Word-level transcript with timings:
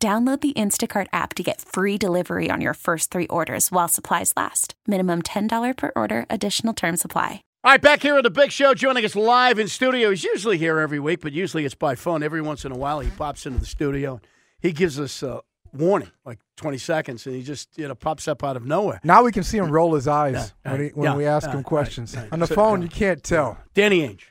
Download 0.00 0.40
the 0.40 0.52
Instacart 0.52 1.08
app 1.12 1.34
to 1.34 1.42
get 1.42 1.60
free 1.60 1.98
delivery 1.98 2.50
on 2.52 2.60
your 2.60 2.74
first 2.74 3.10
three 3.10 3.26
orders 3.26 3.72
while 3.72 3.88
supplies 3.88 4.32
last. 4.36 4.74
Minimum 4.86 5.22
$10 5.22 5.76
per 5.76 5.90
order, 5.96 6.24
additional 6.30 6.72
term 6.72 6.96
supply. 6.96 7.42
All 7.64 7.72
right, 7.72 7.82
back 7.82 8.02
here 8.02 8.16
at 8.16 8.22
the 8.22 8.30
Big 8.30 8.52
Show, 8.52 8.74
joining 8.74 9.04
us 9.04 9.16
live 9.16 9.58
in 9.58 9.66
studio. 9.66 10.10
He's 10.10 10.22
usually 10.22 10.56
here 10.56 10.78
every 10.78 11.00
week, 11.00 11.20
but 11.20 11.32
usually 11.32 11.64
it's 11.64 11.74
by 11.74 11.96
phone. 11.96 12.22
Every 12.22 12.40
once 12.40 12.64
in 12.64 12.70
a 12.70 12.76
while, 12.78 13.00
he 13.00 13.10
pops 13.10 13.44
into 13.44 13.58
the 13.58 13.66
studio. 13.66 14.20
He 14.60 14.70
gives 14.70 15.00
us 15.00 15.20
a 15.24 15.40
warning, 15.72 16.12
like 16.24 16.38
20 16.58 16.78
seconds, 16.78 17.26
and 17.26 17.34
he 17.34 17.42
just 17.42 17.76
you 17.76 17.88
know 17.88 17.96
pops 17.96 18.28
up 18.28 18.44
out 18.44 18.56
of 18.56 18.64
nowhere. 18.64 19.00
Now 19.02 19.24
we 19.24 19.32
can 19.32 19.42
see 19.42 19.58
him 19.58 19.68
roll 19.68 19.96
his 19.96 20.06
eyes 20.22 20.52
Yeah, 20.64 20.70
when, 20.70 20.80
he, 20.80 20.88
when 20.90 21.10
yeah, 21.10 21.16
we 21.16 21.26
ask 21.26 21.46
yeah, 21.48 21.50
him 21.54 21.56
right, 21.58 21.66
questions. 21.66 22.16
right. 22.16 22.28
On 22.30 22.38
the 22.38 22.46
So, 22.46 22.54
phone, 22.54 22.82
yeah. 22.82 22.84
you 22.84 22.90
can't 22.90 23.22
tell. 23.24 23.58
Danny 23.74 24.06
Ainge. 24.08 24.22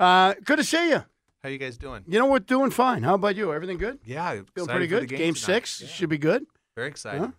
Uh, 0.00 0.34
good 0.44 0.56
to 0.56 0.64
see 0.64 0.88
you. 0.90 1.04
How 1.42 1.48
you 1.48 1.58
guys 1.58 1.76
doing? 1.76 2.04
You 2.06 2.20
know, 2.20 2.26
we're 2.26 2.38
doing 2.38 2.70
fine. 2.70 3.02
How 3.02 3.14
about 3.14 3.34
you? 3.34 3.52
Everything 3.52 3.76
good? 3.76 3.98
Yeah, 4.04 4.40
Feeling 4.54 4.68
pretty 4.70 4.86
good. 4.86 5.08
game, 5.08 5.18
Game 5.18 5.34
six 5.34 5.80
Yeah, 5.80 5.88
should 5.88 6.08
be 6.08 6.18
good. 6.18 6.46
very 6.76 6.86
excited. 6.88 7.32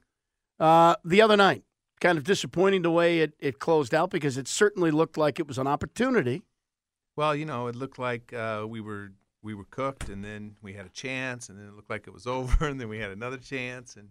Huh? 0.59 0.63
Uh, 0.63 0.95
the 1.05 1.21
other 1.21 1.37
night, 1.37 1.63
kind 2.01 2.17
of 2.17 2.25
disappointing 2.25 2.81
the 2.81 2.91
way 2.91 3.19
it, 3.19 3.33
it 3.39 3.59
closed 3.59 3.93
out 3.93 4.09
because 4.09 4.37
it 4.37 4.47
certainly 4.49 4.91
looked 4.91 5.17
like 5.17 5.39
it 5.39 5.47
was 5.47 5.57
an 5.57 5.67
opportunity. 5.67 6.43
Well, 7.15 7.33
you 7.33 7.45
know, 7.45 7.67
it 7.67 7.75
looked 7.75 7.97
like 7.97 8.33
uh, 8.33 8.65
we 8.67 8.81
were 8.81 9.11
we 9.41 9.53
were 9.53 9.65
cooked, 9.69 10.09
and 10.09 10.23
then 10.23 10.55
we 10.61 10.73
had 10.73 10.85
a 10.85 10.89
chance, 10.89 11.47
and 11.47 11.57
then 11.57 11.67
it 11.67 11.73
looked 11.73 11.89
like 11.89 12.05
it 12.07 12.13
was 12.13 12.27
over, 12.37 12.67
and 12.67 12.81
then 12.81 12.89
we 12.89 12.99
had 12.99 13.11
another 13.11 13.37
chance, 13.37 13.95
and 13.95 14.09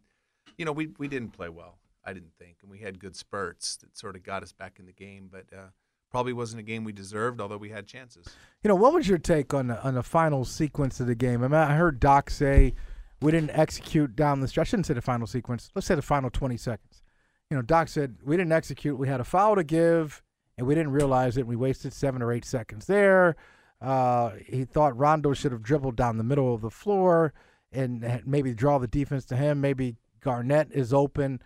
you 0.57 0.65
know, 0.65 0.73
we 0.73 0.89
we 0.99 1.07
didn't 1.07 1.33
play 1.33 1.51
well. 1.51 1.79
I 2.05 2.15
didn't 2.15 2.33
think, 2.39 2.57
and 2.63 2.71
we 2.71 2.79
had 2.79 2.99
good 2.99 3.15
spurts 3.15 3.77
that 3.77 3.97
sort 3.97 4.17
of 4.17 4.23
got 4.23 4.43
us 4.43 4.53
back 4.53 4.79
in 4.79 4.87
the 4.87 4.93
game, 4.93 5.29
but 5.31 5.45
uh, 5.57 5.67
probably 6.13 6.33
wasn't 6.33 6.61
a 6.61 6.63
game 6.63 6.85
we 6.85 6.93
deserved, 6.93 7.41
although 7.41 7.57
we 7.57 7.71
had 7.71 7.87
chances. 7.87 8.27
You 8.63 8.69
know, 8.69 8.75
what 8.75 8.93
was 8.93 9.09
your 9.09 9.19
take 9.19 9.53
on 9.53 9.69
the, 9.69 9.83
on 9.83 9.95
the 9.95 10.03
final 10.03 10.45
sequence 10.45 11.01
of 11.01 11.07
the 11.07 11.15
game? 11.15 11.43
I 11.43 11.49
mean, 11.49 11.55
I 11.55 11.75
heard 11.75 11.99
Doc 11.99 12.31
say 12.31 12.75
we 13.21 13.33
didn't 13.33 13.51
execute 13.51 14.15
down 14.15 14.41
the 14.41 14.49
stretch. 14.49 14.69
I 14.69 14.71
shouldn't 14.71 14.87
say 14.87 14.95
the 14.95 15.03
final 15.03 15.27
sequence. 15.27 15.71
Let's 15.75 15.87
say 15.87 15.95
the 15.95 16.03
final 16.03 16.31
20 16.31 16.57
seconds. 16.57 17.03
You 17.51 17.57
know, 17.57 17.63
Doc 17.63 17.89
said 17.89 18.17
we 18.25 18.37
didn't 18.37 18.53
execute. 18.53 18.99
We 18.99 19.09
had 19.09 19.21
a 19.21 19.25
foul 19.25 19.57
to 19.57 19.65
give, 19.65 20.23
and 20.57 20.67
we 20.67 20.75
didn't 20.75 20.93
realize 20.93 21.37
it. 21.37 21.47
We 21.47 21.57
wasted 21.57 21.93
seven 21.93 22.23
or 22.23 22.31
eight 22.33 22.45
seconds 22.45 22.87
there. 22.87 23.37
Uh, 23.81 24.33
he 24.47 24.65
thought 24.65 24.97
Rondo 24.97 25.33
should 25.33 25.53
have 25.53 25.63
dribbled 25.63 25.97
down 25.97 26.19
the 26.19 26.25
middle 26.25 26.55
of 26.55 26.61
the 26.61 26.71
floor 26.71 27.33
and 27.73 28.23
maybe 28.25 28.55
draw 28.55 28.79
the 28.79 28.87
defense 28.87 29.25
to 29.27 29.37
him. 29.37 29.61
Maybe 29.61 29.97
Garnett 30.21 30.69
is 30.71 30.93
open. 30.93 31.41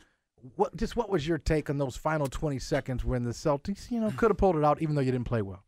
What 0.56 0.76
just 0.76 0.96
what 0.96 1.10
was 1.10 1.26
your 1.26 1.38
take 1.38 1.70
on 1.70 1.78
those 1.78 1.96
final 1.96 2.26
20 2.26 2.58
seconds 2.58 3.04
when 3.04 3.24
the 3.24 3.30
Celtics, 3.30 3.90
you 3.90 4.00
know, 4.00 4.10
could 4.16 4.30
have 4.30 4.36
pulled 4.36 4.56
it 4.56 4.64
out 4.64 4.80
even 4.80 4.94
though 4.94 5.00
you 5.00 5.12
didn't 5.12 5.26
play 5.26 5.42
well? 5.42 5.64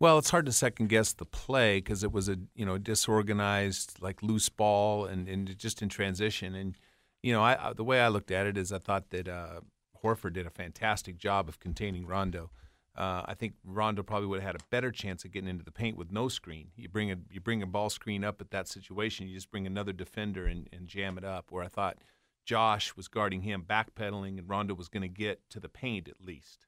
Well, 0.00 0.18
it's 0.18 0.30
hard 0.30 0.46
to 0.46 0.52
second 0.52 0.88
guess 0.88 1.12
the 1.12 1.24
play 1.24 1.78
because 1.78 2.02
it 2.02 2.12
was 2.12 2.28
a 2.28 2.36
you 2.54 2.66
know 2.66 2.78
disorganized, 2.78 4.00
like 4.00 4.22
loose 4.22 4.48
ball, 4.48 5.06
and, 5.06 5.28
and 5.28 5.56
just 5.58 5.82
in 5.82 5.88
transition. 5.88 6.54
And 6.54 6.76
you 7.22 7.32
know, 7.32 7.42
I, 7.42 7.70
I 7.70 7.72
the 7.72 7.84
way 7.84 8.00
I 8.00 8.08
looked 8.08 8.30
at 8.30 8.46
it 8.46 8.56
is 8.56 8.72
I 8.72 8.78
thought 8.78 9.10
that 9.10 9.28
uh, 9.28 9.60
Horford 10.02 10.34
did 10.34 10.46
a 10.46 10.50
fantastic 10.50 11.16
job 11.16 11.48
of 11.48 11.60
containing 11.60 12.06
Rondo. 12.06 12.50
Uh, 12.96 13.22
I 13.24 13.34
think 13.34 13.54
Rondo 13.64 14.02
probably 14.02 14.28
would 14.28 14.40
have 14.40 14.46
had 14.52 14.60
a 14.60 14.64
better 14.70 14.92
chance 14.92 15.24
of 15.24 15.32
getting 15.32 15.48
into 15.48 15.64
the 15.64 15.72
paint 15.72 15.96
with 15.96 16.12
no 16.12 16.28
screen. 16.28 16.68
You 16.76 16.88
bring 16.88 17.10
a 17.10 17.16
you 17.30 17.40
bring 17.40 17.62
a 17.62 17.66
ball 17.66 17.90
screen 17.90 18.24
up 18.24 18.40
at 18.40 18.50
that 18.50 18.68
situation, 18.68 19.28
you 19.28 19.34
just 19.34 19.50
bring 19.50 19.66
another 19.66 19.92
defender 19.92 20.46
and, 20.46 20.68
and 20.72 20.86
jam 20.86 21.18
it 21.18 21.24
up. 21.24 21.46
Where 21.50 21.64
I 21.64 21.68
thought 21.68 21.98
Josh 22.44 22.94
was 22.96 23.08
guarding 23.08 23.42
him, 23.42 23.64
backpedaling, 23.66 24.38
and 24.38 24.48
Rondo 24.48 24.74
was 24.74 24.88
going 24.88 25.02
to 25.02 25.08
get 25.08 25.40
to 25.50 25.60
the 25.60 25.68
paint 25.68 26.08
at 26.08 26.20
least 26.20 26.66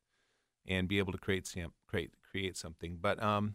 and 0.67 0.89
be 0.89 0.99
able 0.99 1.13
to 1.13 1.19
create 1.19 1.47
some, 1.47 1.73
create 1.87 2.13
create 2.31 2.57
something. 2.57 2.99
But 3.01 3.23
um, 3.23 3.55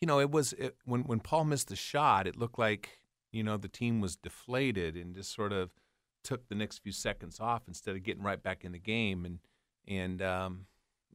you 0.00 0.06
know, 0.06 0.20
it 0.20 0.30
was 0.30 0.52
it, 0.54 0.76
when 0.84 1.02
when 1.02 1.20
Paul 1.20 1.44
missed 1.44 1.68
the 1.68 1.76
shot, 1.76 2.26
it 2.26 2.36
looked 2.36 2.58
like 2.58 3.00
you 3.32 3.42
know 3.42 3.56
the 3.56 3.68
team 3.68 4.00
was 4.00 4.16
deflated 4.16 4.96
and 4.96 5.14
just 5.14 5.34
sort 5.34 5.52
of 5.52 5.70
took 6.22 6.48
the 6.48 6.54
next 6.54 6.78
few 6.78 6.92
seconds 6.92 7.38
off 7.40 7.62
instead 7.68 7.94
of 7.94 8.02
getting 8.02 8.22
right 8.22 8.42
back 8.42 8.64
in 8.64 8.72
the 8.72 8.78
game, 8.78 9.24
and 9.24 9.38
and 9.88 10.22
um, 10.22 10.66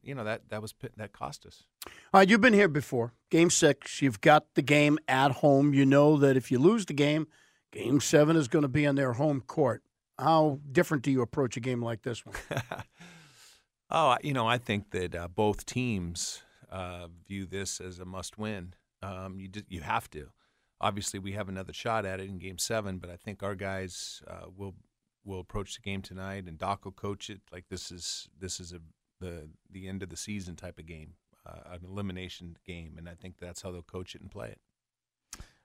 you 0.02 0.14
know 0.14 0.24
that 0.24 0.48
that 0.50 0.60
was 0.60 0.74
that 0.96 1.12
cost 1.12 1.46
us. 1.46 1.64
All 1.86 2.20
right, 2.20 2.28
you've 2.28 2.40
been 2.40 2.52
here 2.52 2.68
before. 2.68 3.12
Game 3.30 3.50
six, 3.50 4.02
you've 4.02 4.20
got 4.20 4.54
the 4.54 4.62
game 4.62 4.98
at 5.08 5.32
home. 5.32 5.74
You 5.74 5.86
know 5.86 6.16
that 6.18 6.36
if 6.36 6.50
you 6.50 6.58
lose 6.58 6.86
the 6.86 6.94
game, 6.94 7.26
game 7.70 8.00
seven 8.00 8.36
is 8.36 8.48
going 8.48 8.62
to 8.62 8.68
be 8.68 8.86
on 8.86 8.96
their 8.96 9.14
home 9.14 9.40
court. 9.40 9.82
How 10.18 10.60
different 10.70 11.02
do 11.02 11.10
you 11.10 11.22
approach 11.22 11.56
a 11.56 11.60
game 11.60 11.82
like 11.82 12.02
this 12.02 12.24
one? 12.24 12.36
oh, 13.90 14.16
you 14.22 14.32
know, 14.32 14.46
I 14.46 14.58
think 14.58 14.90
that 14.90 15.14
uh, 15.14 15.28
both 15.28 15.66
teams 15.66 16.42
uh, 16.70 17.08
view 17.26 17.46
this 17.46 17.80
as 17.80 17.98
a 17.98 18.04
must-win. 18.04 18.74
Um, 19.02 19.38
you 19.40 19.48
d- 19.48 19.64
you 19.68 19.80
have 19.80 20.10
to. 20.10 20.28
Obviously, 20.80 21.18
we 21.18 21.32
have 21.32 21.48
another 21.48 21.72
shot 21.72 22.04
at 22.04 22.20
it 22.20 22.28
in 22.28 22.38
Game 22.38 22.58
Seven, 22.58 22.98
but 22.98 23.10
I 23.10 23.16
think 23.16 23.42
our 23.42 23.54
guys 23.54 24.22
uh, 24.28 24.46
will 24.56 24.74
will 25.24 25.40
approach 25.40 25.74
the 25.74 25.80
game 25.80 26.02
tonight, 26.02 26.44
and 26.46 26.58
Doc 26.58 26.84
will 26.84 26.92
coach 26.92 27.30
it 27.30 27.40
like 27.52 27.64
this 27.68 27.90
is 27.90 28.28
this 28.38 28.60
is 28.60 28.72
a 28.72 28.80
the 29.20 29.48
the 29.70 29.88
end 29.88 30.02
of 30.02 30.08
the 30.08 30.16
season 30.16 30.56
type 30.56 30.78
of 30.78 30.86
game, 30.86 31.14
uh, 31.46 31.72
an 31.72 31.80
elimination 31.84 32.56
game, 32.66 32.94
and 32.98 33.08
I 33.08 33.14
think 33.14 33.36
that's 33.38 33.62
how 33.62 33.70
they'll 33.70 33.82
coach 33.82 34.14
it 34.14 34.20
and 34.20 34.30
play 34.30 34.48
it. 34.48 34.60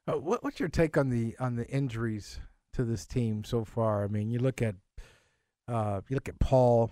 Uh, 0.07 0.17
what, 0.17 0.43
what's 0.43 0.59
your 0.59 0.69
take 0.69 0.97
on 0.97 1.09
the 1.09 1.35
on 1.39 1.55
the 1.55 1.67
injuries 1.67 2.39
to 2.77 2.83
this 2.83 3.05
team 3.05 3.43
so 3.43 3.65
far? 3.65 4.03
I 4.03 4.07
mean, 4.07 4.31
you 4.31 4.39
look 4.39 4.61
at 4.61 4.75
uh, 5.67 6.01
you 6.07 6.15
look 6.15 6.29
at 6.29 6.39
Paul, 6.39 6.91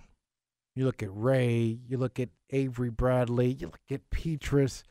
you 0.74 0.84
look 0.84 1.02
at 1.02 1.08
Ray, 1.10 1.78
you 1.88 1.96
look 1.96 2.20
at 2.20 2.28
Avery 2.50 2.90
Bradley, 2.90 3.52
you 3.52 3.66
look 3.66 3.80
at 3.90 4.10
Pietrus. 4.10 4.84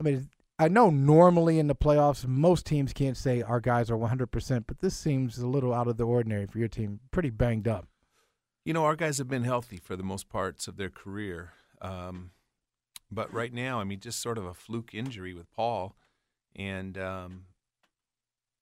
I 0.00 0.04
mean, 0.04 0.28
I 0.58 0.68
know 0.68 0.90
normally 0.90 1.58
in 1.58 1.66
the 1.66 1.74
playoffs, 1.74 2.26
most 2.26 2.64
teams 2.64 2.92
can't 2.92 3.16
say 3.16 3.42
our 3.42 3.60
guys 3.60 3.90
are 3.90 3.96
100%, 3.96 4.64
but 4.66 4.78
this 4.78 4.96
seems 4.96 5.38
a 5.38 5.48
little 5.48 5.74
out 5.74 5.88
of 5.88 5.96
the 5.96 6.06
ordinary 6.06 6.46
for 6.46 6.58
your 6.58 6.68
team. 6.68 7.00
Pretty 7.10 7.30
banged 7.30 7.66
up. 7.66 7.88
You 8.64 8.72
know, 8.72 8.84
our 8.84 8.96
guys 8.96 9.18
have 9.18 9.28
been 9.28 9.42
healthy 9.42 9.76
for 9.76 9.96
the 9.96 10.04
most 10.04 10.28
parts 10.28 10.68
of 10.68 10.76
their 10.76 10.90
career. 10.90 11.52
Um, 11.82 12.30
but 13.10 13.32
right 13.32 13.52
now, 13.52 13.80
I 13.80 13.84
mean, 13.84 14.00
just 14.00 14.22
sort 14.22 14.38
of 14.38 14.46
a 14.46 14.54
fluke 14.54 14.94
injury 14.94 15.34
with 15.34 15.52
Paul, 15.52 15.96
and 16.56 16.96
um, 16.96 17.44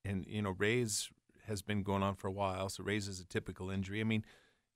and 0.04 0.26
you 0.26 0.42
know, 0.42 0.54
Ray's 0.58 1.10
has 1.46 1.62
been 1.62 1.82
going 1.82 2.02
on 2.02 2.14
for 2.14 2.28
a 2.28 2.32
while. 2.32 2.68
So 2.68 2.82
Ray's 2.84 3.08
is 3.08 3.20
a 3.20 3.26
typical 3.26 3.70
injury. 3.70 4.00
I 4.00 4.04
mean, 4.04 4.24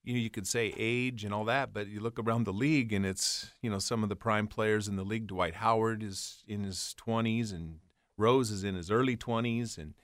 you 0.05 0.15
know, 0.15 0.21
you 0.21 0.31
could 0.31 0.47
say 0.47 0.73
age 0.77 1.25
and 1.25 1.35
all 1.35 1.45
that, 1.47 1.73
but 1.73 1.89
you 1.89 2.01
look 2.01 2.19
around 2.19 2.45
the 2.45 2.53
league, 2.53 2.93
and 2.93 3.05
it's 3.05 3.53
you 3.63 3.71
know 3.71 3.79
some 3.79 4.03
of 4.03 4.09
the 4.09 4.17
prime 4.17 4.47
players 4.47 4.87
in 4.89 4.97
the 4.97 5.05
league. 5.05 5.27
Dwight 5.27 5.55
Howard 5.55 6.03
is 6.03 6.45
in 6.47 6.63
his 6.65 6.95
twenties, 6.97 7.51
and 7.53 7.81
Rose 8.17 8.51
is 8.51 8.63
in 8.65 8.75
his 8.77 8.91
early 8.91 9.17
twenties, 9.17 9.77
and 9.79 9.95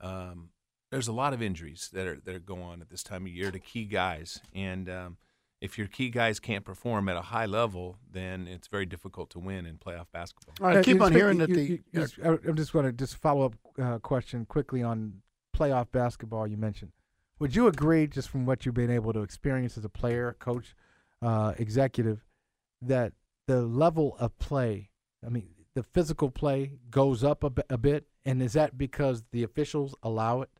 um, 0.00 0.50
there's 0.90 1.08
a 1.08 1.12
lot 1.12 1.32
of 1.32 1.42
injuries 1.42 1.90
that 1.92 2.06
are 2.06 2.20
that 2.24 2.34
are 2.34 2.38
going 2.40 2.62
on 2.62 2.80
at 2.80 2.88
this 2.90 3.02
time 3.02 3.26
of 3.26 3.32
year 3.32 3.50
to 3.50 3.58
key 3.58 3.84
guys, 3.84 4.40
and 4.54 4.88
um, 4.88 5.16
if 5.60 5.76
your 5.76 5.88
key 5.88 6.08
guys 6.08 6.38
can't 6.38 6.64
perform 6.64 7.08
at 7.08 7.16
a 7.16 7.20
high 7.22 7.46
level, 7.46 7.98
then 8.08 8.46
it's 8.46 8.68
very 8.68 8.86
difficult 8.86 9.28
to 9.30 9.40
win 9.40 9.66
in 9.66 9.76
playoff 9.76 10.06
basketball. 10.12 10.54
All 10.60 10.68
right, 10.68 10.76
Uh, 10.78 10.82
keep 10.84 11.00
on 11.02 11.12
hearing 11.12 11.38
that 11.38 11.48
you- 11.48 11.54
the. 11.56 11.62
you- 11.64 11.82
you 11.92 12.06
I- 12.24 12.48
I'm 12.48 12.54
just 12.54 12.72
going 12.72 12.84
to 12.86 12.92
just 12.92 13.16
follow 13.16 13.46
up 13.46 13.54
uh, 13.76 13.98
question 13.98 14.46
quickly 14.46 14.84
on 14.84 15.20
playoff 15.58 15.90
basketball. 15.90 16.46
You 16.46 16.56
mentioned. 16.56 16.92
Would 17.38 17.54
you 17.54 17.68
agree, 17.68 18.06
just 18.06 18.28
from 18.28 18.46
what 18.46 18.66
you've 18.66 18.74
been 18.74 18.90
able 18.90 19.12
to 19.12 19.22
experience 19.22 19.78
as 19.78 19.84
a 19.84 19.88
player, 19.88 20.36
coach, 20.40 20.74
uh, 21.22 21.54
executive, 21.56 22.24
that 22.82 23.12
the 23.46 23.62
level 23.62 24.16
of 24.18 24.36
play, 24.38 24.90
I 25.24 25.28
mean, 25.28 25.48
the 25.74 25.84
physical 25.84 26.30
play 26.30 26.72
goes 26.90 27.22
up 27.22 27.44
a, 27.44 27.78
bit, 27.78 28.08
and 28.24 28.42
is 28.42 28.54
that 28.54 28.76
because 28.76 29.22
the 29.30 29.44
officials 29.44 29.94
allow 30.02 30.42
it? 30.42 30.50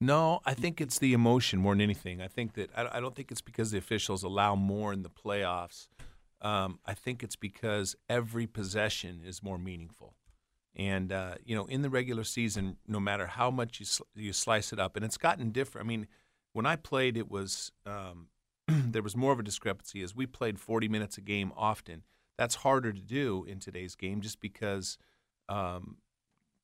No, 0.00 0.40
I 0.46 0.54
think 0.54 0.80
it's 0.80 0.98
the 0.98 1.12
emotion 1.12 1.58
more 1.58 1.74
than 1.74 1.82
anything. 1.82 2.22
I 2.22 2.28
think 2.28 2.54
that 2.54 2.70
I 2.74 2.88
I 2.96 3.00
don't 3.00 3.16
think 3.16 3.30
it's 3.30 3.40
because 3.40 3.72
the 3.72 3.78
officials 3.78 4.22
allow 4.22 4.54
more 4.54 4.92
in 4.92 5.02
the 5.02 5.10
playoffs. 5.10 5.88
Um, 6.40 6.78
I 6.86 6.94
think 6.94 7.22
it's 7.22 7.36
because 7.36 7.96
every 8.08 8.46
possession 8.46 9.22
is 9.26 9.42
more 9.42 9.58
meaningful. 9.58 10.14
And 10.76 11.12
uh, 11.12 11.34
you 11.44 11.56
know, 11.56 11.66
in 11.66 11.82
the 11.82 11.90
regular 11.90 12.24
season, 12.24 12.76
no 12.86 13.00
matter 13.00 13.26
how 13.26 13.50
much 13.50 13.80
you 13.80 13.86
sl- 13.86 14.04
you 14.14 14.32
slice 14.32 14.72
it 14.72 14.78
up, 14.78 14.96
and 14.96 15.04
it's 15.04 15.16
gotten 15.16 15.50
different. 15.50 15.86
I 15.86 15.88
mean, 15.88 16.06
when 16.52 16.66
I 16.66 16.76
played, 16.76 17.16
it 17.16 17.30
was 17.30 17.72
um, 17.86 18.28
there 18.68 19.02
was 19.02 19.16
more 19.16 19.32
of 19.32 19.40
a 19.40 19.42
discrepancy 19.42 20.02
as 20.02 20.14
we 20.14 20.26
played 20.26 20.58
40 20.58 20.88
minutes 20.88 21.18
a 21.18 21.20
game 21.20 21.52
often. 21.56 22.02
That's 22.36 22.56
harder 22.56 22.92
to 22.92 23.02
do 23.02 23.44
in 23.48 23.58
today's 23.58 23.96
game, 23.96 24.20
just 24.20 24.40
because 24.40 24.98
um, 25.48 25.96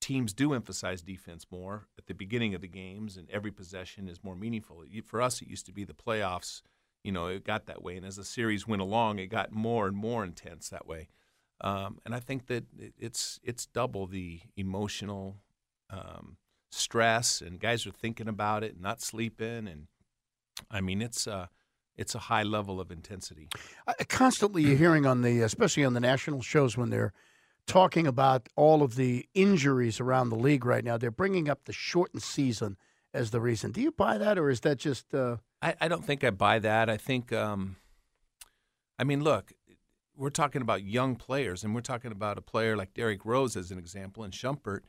teams 0.00 0.32
do 0.32 0.52
emphasize 0.52 1.02
defense 1.02 1.46
more 1.50 1.88
at 1.98 2.06
the 2.06 2.14
beginning 2.14 2.54
of 2.54 2.60
the 2.60 2.68
games, 2.68 3.16
and 3.16 3.28
every 3.30 3.50
possession 3.50 4.08
is 4.08 4.22
more 4.22 4.36
meaningful. 4.36 4.84
For 5.04 5.20
us, 5.20 5.42
it 5.42 5.48
used 5.48 5.66
to 5.66 5.72
be 5.72 5.84
the 5.84 5.94
playoffs. 5.94 6.62
You 7.02 7.12
know, 7.12 7.26
it 7.26 7.44
got 7.44 7.66
that 7.66 7.82
way, 7.82 7.96
and 7.96 8.06
as 8.06 8.16
the 8.16 8.24
series 8.24 8.68
went 8.68 8.82
along, 8.82 9.18
it 9.18 9.26
got 9.26 9.50
more 9.50 9.86
and 9.86 9.96
more 9.96 10.24
intense 10.24 10.68
that 10.68 10.86
way. 10.86 11.08
Um, 11.60 11.98
and 12.04 12.14
I 12.14 12.20
think 12.20 12.46
that 12.46 12.64
it's 12.98 13.40
it's 13.42 13.66
double 13.66 14.06
the 14.06 14.40
emotional 14.56 15.36
um, 15.90 16.36
stress, 16.70 17.40
and 17.40 17.60
guys 17.60 17.86
are 17.86 17.92
thinking 17.92 18.28
about 18.28 18.64
it, 18.64 18.80
not 18.80 19.00
sleeping, 19.00 19.68
and 19.68 19.86
I 20.70 20.80
mean 20.80 21.00
it's 21.00 21.26
uh, 21.26 21.46
it's 21.96 22.14
a 22.14 22.18
high 22.18 22.42
level 22.42 22.80
of 22.80 22.90
intensity. 22.90 23.48
constantly, 24.08 24.62
you're 24.62 24.76
hearing 24.76 25.06
on 25.06 25.22
the, 25.22 25.40
especially 25.40 25.84
on 25.84 25.94
the 25.94 26.00
national 26.00 26.42
shows 26.42 26.76
when 26.76 26.90
they're 26.90 27.12
talking 27.66 28.06
about 28.06 28.48
all 28.56 28.82
of 28.82 28.96
the 28.96 29.26
injuries 29.34 30.00
around 30.00 30.28
the 30.28 30.36
league 30.36 30.64
right 30.64 30.84
now. 30.84 30.98
They're 30.98 31.10
bringing 31.10 31.48
up 31.48 31.64
the 31.64 31.72
shortened 31.72 32.22
season 32.22 32.76
as 33.12 33.30
the 33.30 33.40
reason. 33.40 33.70
Do 33.70 33.80
you 33.80 33.92
buy 33.92 34.18
that, 34.18 34.38
or 34.38 34.50
is 34.50 34.60
that 34.60 34.78
just? 34.78 35.14
Uh... 35.14 35.36
I, 35.62 35.74
I 35.80 35.88
don't 35.88 36.04
think 36.04 36.24
I 36.24 36.30
buy 36.30 36.58
that. 36.58 36.90
I 36.90 36.96
think, 36.96 37.32
um, 37.32 37.76
I 38.98 39.04
mean, 39.04 39.22
look, 39.22 39.52
we're 40.16 40.30
talking 40.30 40.62
about 40.62 40.82
young 40.82 41.16
players, 41.16 41.64
and 41.64 41.74
we're 41.74 41.80
talking 41.80 42.12
about 42.12 42.38
a 42.38 42.42
player 42.42 42.76
like 42.76 42.94
Derrick 42.94 43.24
Rose 43.24 43.56
as 43.56 43.70
an 43.70 43.78
example, 43.78 44.22
and 44.22 44.32
Shumpert 44.32 44.80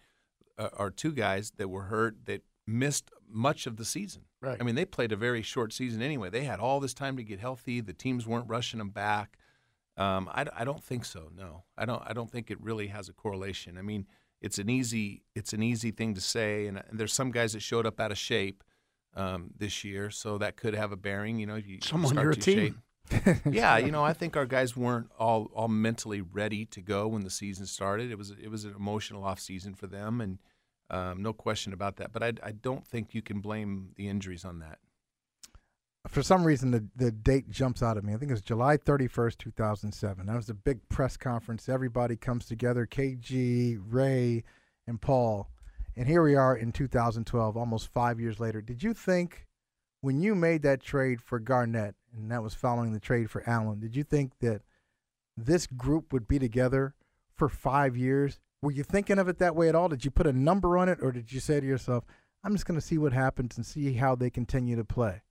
uh, 0.58 0.70
are 0.74 0.90
two 0.90 1.12
guys 1.12 1.52
that 1.58 1.68
were 1.68 1.84
hurt 1.84 2.18
that 2.26 2.44
missed 2.68 3.12
much 3.28 3.68
of 3.68 3.78
the 3.78 3.86
season. 3.86 4.24
Right. 4.42 4.58
I 4.60 4.64
mean, 4.64 4.76
they 4.76 4.86
played 4.86 5.12
a 5.12 5.16
very 5.16 5.42
short 5.42 5.74
season 5.74 6.02
anyway. 6.02 6.30
They 6.30 6.44
had 6.44 6.60
all 6.60 6.80
this 6.80 6.94
time 6.94 7.18
to 7.18 7.24
get 7.24 7.40
healthy. 7.40 7.82
The 7.82 7.94
teams 7.94 8.28
weren't 8.28 8.48
rushing 8.48 8.78
them 8.78 8.90
back. 8.90 9.38
Um, 9.98 10.30
I, 10.32 10.46
I 10.56 10.66
don't 10.66 10.84
think 10.84 11.06
so. 11.06 11.30
No, 11.36 11.64
I 11.78 11.86
don't. 11.86 12.04
I 12.06 12.14
don't 12.14 12.30
think 12.30 12.52
it 12.52 12.62
really 12.62 12.88
has 12.88 13.08
a 13.08 13.14
correlation. 13.14 13.78
I 13.78 13.82
mean, 13.82 14.06
it's 14.42 14.60
an 14.60 14.70
easy 14.70 15.24
it's 15.34 15.54
an 15.54 15.64
easy 15.64 15.92
thing 15.92 16.14
to 16.16 16.22
say, 16.22 16.68
and, 16.68 16.84
and 16.90 17.00
there's 17.00 17.14
some 17.14 17.32
guys 17.32 17.54
that 17.54 17.62
showed 17.62 17.86
up 17.86 18.00
out 18.00 18.12
of 18.12 18.18
shape 18.18 18.64
um, 19.16 19.52
this 19.58 19.84
year, 19.84 20.10
so 20.10 20.38
that 20.38 20.58
could 20.58 20.76
have 20.76 20.92
a 20.92 20.98
bearing. 20.98 21.40
You 21.40 21.46
know, 21.46 21.56
you 21.56 21.80
someone 21.82 22.12
start 22.12 22.26
your 22.26 22.34
team. 22.34 22.82
yeah, 23.52 23.78
you 23.78 23.92
know, 23.92 24.04
I 24.04 24.14
think 24.14 24.36
our 24.36 24.46
guys 24.46 24.76
weren't 24.76 25.10
all 25.20 25.52
all 25.54 25.68
mentally 25.68 26.22
ready 26.22 26.66
to 26.66 26.82
go 26.82 27.08
when 27.08 27.24
the 27.24 27.30
season 27.30 27.66
started. 27.66 28.12
It 28.12 28.18
was 28.18 28.32
it 28.32 28.50
was 28.50 28.66
an 28.66 28.74
emotional 28.76 29.24
off 29.24 29.40
season 29.40 29.76
for 29.76 29.88
them, 29.88 30.22
and 30.22 30.40
um, 30.90 31.22
no 31.22 31.34
question 31.34 31.72
about 31.72 31.98
that. 31.98 32.12
But 32.12 32.24
I, 32.24 32.34
I 32.44 32.52
don't 32.52 32.86
think 32.86 33.14
you 33.14 33.22
can 33.22 33.42
blame 33.42 33.90
the 33.96 34.08
injuries 34.08 34.44
on 34.44 34.60
that 34.60 34.80
for 36.08 36.22
some 36.24 36.44
reason 36.44 36.72
the 36.72 36.86
the 36.96 37.12
date 37.12 37.50
jumps 37.50 37.82
out 37.82 37.98
at 37.98 38.04
me. 38.04 38.14
I 38.14 38.18
think 38.18 38.30
it 38.30 38.36
was 38.36 38.42
July 38.42 38.78
31st, 38.78 39.38
2007. 39.38 40.26
That 40.26 40.36
was 40.36 40.50
a 40.50 40.54
big 40.54 40.88
press 40.90 41.18
conference. 41.18 41.70
Everybody 41.70 42.16
comes 42.16 42.46
together, 42.46 42.86
KG, 42.86 43.80
Ray, 43.88 44.44
and 44.88 45.02
Paul. 45.02 45.50
And 45.96 46.08
here 46.08 46.24
we 46.24 46.36
are 46.36 46.56
in 46.56 46.74
2012, 46.74 47.56
almost 47.56 47.88
5 47.94 48.20
years 48.20 48.40
later. 48.40 48.62
Did 48.62 48.84
you 48.84 48.94
think 48.94 49.48
when 50.02 50.20
you 50.20 50.36
made 50.36 50.62
that 50.64 50.82
trade 50.82 51.22
for 51.22 51.40
Garnett 51.40 51.96
and 52.16 52.32
that 52.32 52.44
was 52.44 52.54
following 52.54 52.94
the 52.94 53.00
trade 53.00 53.30
for 53.30 53.48
Allen, 53.48 53.80
did 53.80 53.96
you 53.96 54.04
think 54.04 54.32
that 54.40 54.62
this 55.38 55.68
group 55.68 56.14
would 56.14 56.28
be 56.28 56.40
together 56.40 56.94
for 57.34 57.50
5 57.50 57.98
years? 57.98 58.40
Were 58.62 58.72
you 58.72 58.84
thinking 58.84 59.20
of 59.20 59.28
it 59.28 59.40
that 59.40 59.56
way 59.56 59.70
at 59.70 59.76
all? 59.76 59.90
Did 59.90 60.06
you 60.06 60.12
put 60.12 60.28
a 60.28 60.34
number 60.34 60.78
on 60.78 60.90
it 60.90 61.00
or 61.02 61.12
did 61.12 61.32
you 61.32 61.40
say 61.40 61.60
to 61.60 61.66
yourself, 61.66 62.06
I'm 62.44 62.54
just 62.54 62.66
going 62.66 62.80
to 62.80 62.86
see 62.86 62.98
what 62.98 63.12
happens 63.12 63.58
and 63.58 63.66
see 63.66 63.94
how 63.94 64.16
they 64.16 64.30
continue 64.30 64.76
to 64.76 64.86
play? 64.86 65.24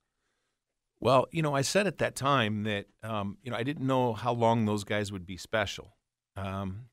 Well, 0.99 1.27
you 1.31 1.41
know, 1.41 1.55
I 1.55 1.61
said 1.61 1.87
at 1.87 1.97
that 1.99 2.15
time 2.15 2.63
that 2.63 2.87
um, 3.03 3.37
you 3.43 3.51
know 3.51 3.57
I 3.57 3.63
didn't 3.63 3.85
know 3.85 4.13
how 4.13 4.33
long 4.33 4.65
those 4.65 4.83
guys 4.83 5.11
would 5.11 5.25
be 5.25 5.37
special, 5.37 5.95
um, 6.35 6.85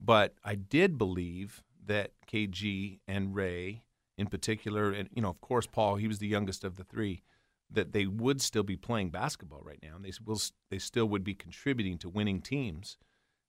but 0.00 0.34
I 0.42 0.54
did 0.54 0.98
believe 0.98 1.62
that 1.84 2.12
KG 2.30 3.00
and 3.06 3.34
Ray, 3.34 3.84
in 4.18 4.26
particular, 4.26 4.90
and 4.90 5.08
you 5.14 5.22
know, 5.22 5.28
of 5.28 5.40
course, 5.40 5.66
Paul, 5.66 5.96
he 5.96 6.08
was 6.08 6.18
the 6.18 6.26
youngest 6.26 6.64
of 6.64 6.76
the 6.76 6.84
three, 6.84 7.22
that 7.70 7.92
they 7.92 8.06
would 8.06 8.40
still 8.40 8.62
be 8.62 8.76
playing 8.76 9.10
basketball 9.10 9.62
right 9.62 9.80
now, 9.82 9.96
and 9.96 10.04
they 10.04 10.12
will 10.24 10.40
they 10.70 10.78
still 10.78 11.06
would 11.06 11.24
be 11.24 11.34
contributing 11.34 11.98
to 11.98 12.08
winning 12.08 12.40
teams, 12.40 12.98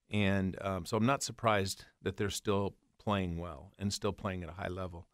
and 0.10 0.58
um, 0.62 0.86
so 0.86 0.98
I'm 0.98 1.06
not 1.06 1.24
surprised 1.24 1.86
that 2.02 2.18
they're 2.18 2.30
still 2.30 2.76
playing 2.98 3.38
well 3.38 3.72
and 3.80 3.94
still 3.94 4.14
playing 4.14 4.44
at 4.44 4.50
a 4.50 4.54
high 4.54 4.68
level. 4.68 5.08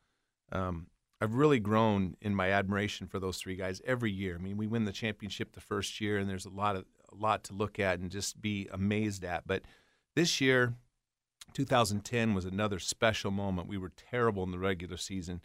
Um, 0.52 0.88
I've 1.22 1.36
really 1.36 1.60
grown 1.60 2.18
in 2.22 2.36
my 2.36 2.52
admiration 2.52 3.08
for 3.08 3.20
those 3.20 3.38
three 3.38 3.56
guys 3.56 3.82
every 3.86 4.12
year. 4.12 4.36
I 4.36 4.42
mean, 4.42 4.58
we 4.58 4.68
win 4.68 4.84
the 4.84 4.92
championship 4.92 5.54
the 5.54 5.62
first 5.62 6.02
year, 6.02 6.18
and 6.18 6.30
there's 6.30 6.46
a 6.46 6.50
lot 6.50 6.76
of 6.76 6.86
a 7.12 7.16
lot 7.16 7.44
to 7.46 7.54
look 7.54 7.80
at 7.80 8.00
and 8.00 8.12
just 8.12 8.42
be 8.42 8.68
amazed 8.72 9.24
at. 9.24 9.48
But 9.48 9.64
this 10.16 10.42
year, 10.42 10.74
2010 11.54 12.34
was 12.34 12.46
another 12.46 12.80
special 12.80 13.32
moment. 13.32 13.68
We 13.68 13.78
were 13.78 13.92
terrible 13.96 14.44
in 14.44 14.52
the 14.52 14.60
regular 14.60 14.98
season, 14.98 15.42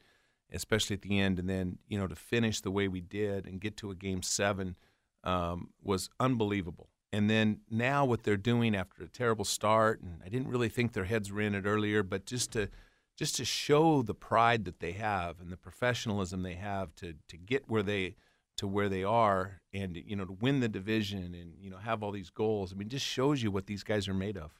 especially 0.53 0.95
at 0.95 1.03
the 1.03 1.19
end, 1.19 1.39
and 1.39 1.49
then 1.49 1.79
you 1.89 1.99
know 1.99 2.07
to 2.07 2.17
finish 2.17 2.61
the 2.61 2.71
way 2.71 2.89
we 2.89 3.01
did 3.01 3.47
and 3.47 3.61
get 3.61 3.77
to 3.79 3.91
a 3.91 3.95
game 3.95 4.23
seven 4.23 4.77
um, 5.25 5.71
was 5.83 6.09
unbelievable. 6.21 6.89
And 7.13 7.31
then 7.31 7.61
now 7.71 8.05
what 8.05 8.23
they're 8.23 8.37
doing 8.37 8.77
after 8.77 9.03
a 9.03 9.09
terrible 9.09 9.45
start, 9.45 10.01
and 10.03 10.21
I 10.25 10.29
didn't 10.29 10.49
really 10.49 10.69
think 10.69 10.93
their 10.93 11.05
heads 11.05 11.33
were 11.33 11.41
in 11.41 11.55
it 11.55 11.65
earlier, 11.65 12.03
but 12.03 12.27
just 12.27 12.53
to 12.53 12.69
just 13.17 13.35
to 13.37 13.45
show 13.45 14.03
the 14.03 14.15
pride 14.15 14.65
that 14.65 14.79
they 14.79 14.93
have 14.93 15.41
and 15.41 15.51
the 15.51 15.57
professionalism 15.57 16.43
they 16.43 16.55
have 16.55 16.95
to 16.97 17.15
to 17.29 17.37
get 17.37 17.69
where 17.69 17.83
they 17.83 18.15
to 18.59 18.67
where 18.67 18.89
they 18.89 19.05
are 19.05 19.61
and 19.73 19.97
you 19.97 20.17
know 20.17 20.25
to 20.25 20.37
win 20.41 20.61
the 20.61 20.69
division 20.69 21.35
and 21.35 21.55
you 21.61 21.71
know 21.71 21.79
have 21.79 22.03
all 22.03 22.13
these 22.13 22.31
goals. 22.31 22.73
I 22.73 22.77
mean, 22.77 22.89
just 22.89 23.07
shows 23.07 23.43
you 23.43 23.51
what 23.51 23.67
these 23.67 23.83
guys 23.83 24.07
are 24.09 24.15
made 24.15 24.37
of. 24.37 24.53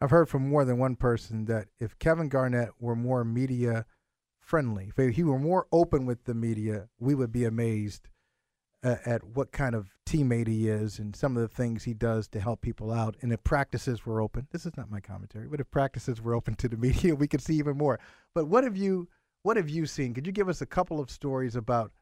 I've 0.00 0.10
heard 0.10 0.28
from 0.28 0.48
more 0.48 0.64
than 0.64 0.78
one 0.78 0.96
person 0.96 1.46
that 1.46 1.68
if 1.80 1.98
Kevin 1.98 2.28
Garnett 2.28 2.70
were 2.78 2.96
more 2.96 3.24
media 3.24 3.86
friendly, 4.44 4.92
if 4.96 5.16
he 5.16 5.24
were 5.24 5.38
more 5.38 5.66
open 5.72 6.06
with 6.06 6.24
the 6.24 6.34
media, 6.34 6.88
we 6.98 7.14
would 7.14 7.32
be 7.32 7.44
amazed 7.44 8.08
uh, 8.84 8.96
at 9.06 9.24
what 9.24 9.50
kind 9.50 9.74
of 9.74 9.88
teammate 10.06 10.46
he 10.46 10.68
is 10.68 10.98
and 10.98 11.16
some 11.16 11.36
of 11.36 11.42
the 11.42 11.48
things 11.48 11.84
he 11.84 11.94
does 11.94 12.28
to 12.28 12.38
help 12.38 12.60
people 12.60 12.92
out. 12.92 13.16
And 13.22 13.32
if 13.32 13.42
practices 13.42 14.04
were 14.04 14.20
open, 14.20 14.46
this 14.52 14.66
is 14.66 14.76
not 14.76 14.90
my 14.90 15.00
commentary, 15.00 15.48
but 15.48 15.60
if 15.60 15.70
practices 15.70 16.20
were 16.20 16.34
open 16.34 16.54
to 16.56 16.68
the 16.68 16.76
media, 16.76 17.14
we 17.14 17.26
could 17.26 17.40
see 17.40 17.54
even 17.54 17.78
more. 17.78 17.98
But 18.34 18.46
what 18.46 18.64
have 18.64 18.76
you 18.76 19.08
what 19.42 19.56
have 19.58 19.68
you 19.68 19.84
seen? 19.84 20.14
Could 20.14 20.26
you 20.26 20.32
give 20.32 20.48
us 20.48 20.62
a 20.62 20.66
couple 20.66 21.00
of 21.00 21.10
stories 21.10 21.54
about 21.54 21.92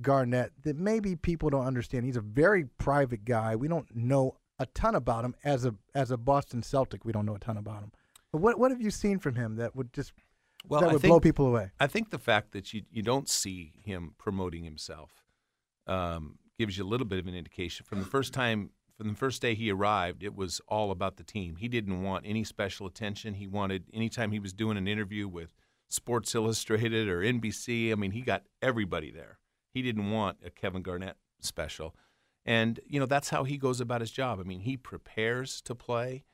Garnett 0.00 0.52
that 0.62 0.76
maybe 0.76 1.16
people 1.16 1.50
don't 1.50 1.66
understand? 1.66 2.04
He's 2.04 2.16
a 2.16 2.20
very 2.20 2.64
private 2.78 3.24
guy. 3.24 3.56
We 3.56 3.66
don't 3.66 3.94
know 3.94 4.36
a 4.60 4.66
ton 4.66 4.94
about 4.94 5.24
him 5.24 5.34
as 5.44 5.64
a 5.64 5.74
as 5.94 6.10
a 6.10 6.16
Boston 6.16 6.62
Celtic. 6.62 7.04
We 7.04 7.12
don't 7.12 7.26
know 7.26 7.36
a 7.36 7.40
ton 7.40 7.56
about 7.56 7.82
him. 7.82 7.92
But 8.32 8.40
what 8.40 8.58
what 8.58 8.70
have 8.72 8.82
you 8.82 8.90
seen 8.90 9.18
from 9.18 9.36
him 9.36 9.56
that 9.56 9.76
would 9.76 9.92
just 9.92 10.12
well, 10.68 10.80
that 10.80 10.92
would 10.92 11.00
think, 11.00 11.10
blow 11.10 11.20
people 11.20 11.46
away? 11.46 11.70
I 11.78 11.86
think 11.86 12.10
the 12.10 12.18
fact 12.18 12.52
that 12.52 12.72
you 12.72 12.82
you 12.90 13.02
don't 13.02 13.28
see 13.28 13.72
him 13.84 14.14
promoting 14.18 14.64
himself 14.64 15.24
um, 15.86 16.38
gives 16.58 16.78
you 16.78 16.84
a 16.84 16.88
little 16.88 17.06
bit 17.06 17.18
of 17.18 17.26
an 17.26 17.34
indication. 17.34 17.84
From 17.86 18.00
the 18.00 18.06
first 18.06 18.32
time, 18.32 18.70
from 18.96 19.08
the 19.08 19.14
first 19.14 19.42
day 19.42 19.54
he 19.54 19.70
arrived, 19.70 20.22
it 20.22 20.34
was 20.34 20.60
all 20.68 20.90
about 20.90 21.16
the 21.16 21.24
team. 21.24 21.56
He 21.56 21.68
didn't 21.68 22.02
want 22.02 22.24
any 22.26 22.44
special 22.44 22.86
attention. 22.86 23.34
He 23.34 23.46
wanted 23.46 23.84
anytime 23.92 24.32
he 24.32 24.38
was 24.38 24.52
doing 24.52 24.76
an 24.76 24.88
interview 24.88 25.28
with 25.28 25.54
Sports 25.88 26.34
Illustrated 26.34 27.08
or 27.08 27.20
NBC. 27.20 27.92
I 27.92 27.94
mean, 27.94 28.12
he 28.12 28.20
got 28.20 28.44
everybody 28.62 29.10
there. 29.10 29.38
He 29.72 29.82
didn't 29.82 30.10
want 30.10 30.38
a 30.44 30.50
Kevin 30.50 30.82
Garnett 30.82 31.16
special. 31.40 31.94
And, 32.46 32.78
you 32.86 33.00
know, 33.00 33.06
that's 33.06 33.30
how 33.30 33.44
he 33.44 33.56
goes 33.56 33.80
about 33.80 34.00
his 34.00 34.10
job. 34.10 34.38
I 34.38 34.42
mean, 34.42 34.60
he 34.60 34.76
prepares 34.76 35.60
to 35.62 35.74
play. 35.74 36.24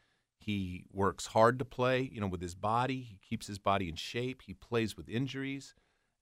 He 0.41 0.87
works 0.91 1.27
hard 1.27 1.59
to 1.59 1.65
play, 1.65 2.09
you 2.13 2.21
know, 2.21 2.27
with 2.27 2.41
his 2.41 2.55
body. 2.55 3.03
He 3.03 3.19
keeps 3.19 3.47
his 3.47 3.59
body 3.59 3.89
in 3.89 3.95
shape. 3.95 4.43
He 4.43 4.55
plays 4.55 4.97
with 4.97 5.09
injuries. 5.09 5.75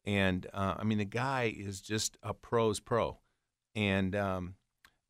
And 0.05 0.47
uh, 0.53 0.75
I 0.79 0.85
mean, 0.85 0.99
the 0.99 1.05
guy 1.05 1.55
is 1.57 1.81
just 1.81 2.17
a 2.23 2.35
pro's 2.35 2.81
pro. 2.81 3.19
And 3.77 4.17
um, 4.17 4.55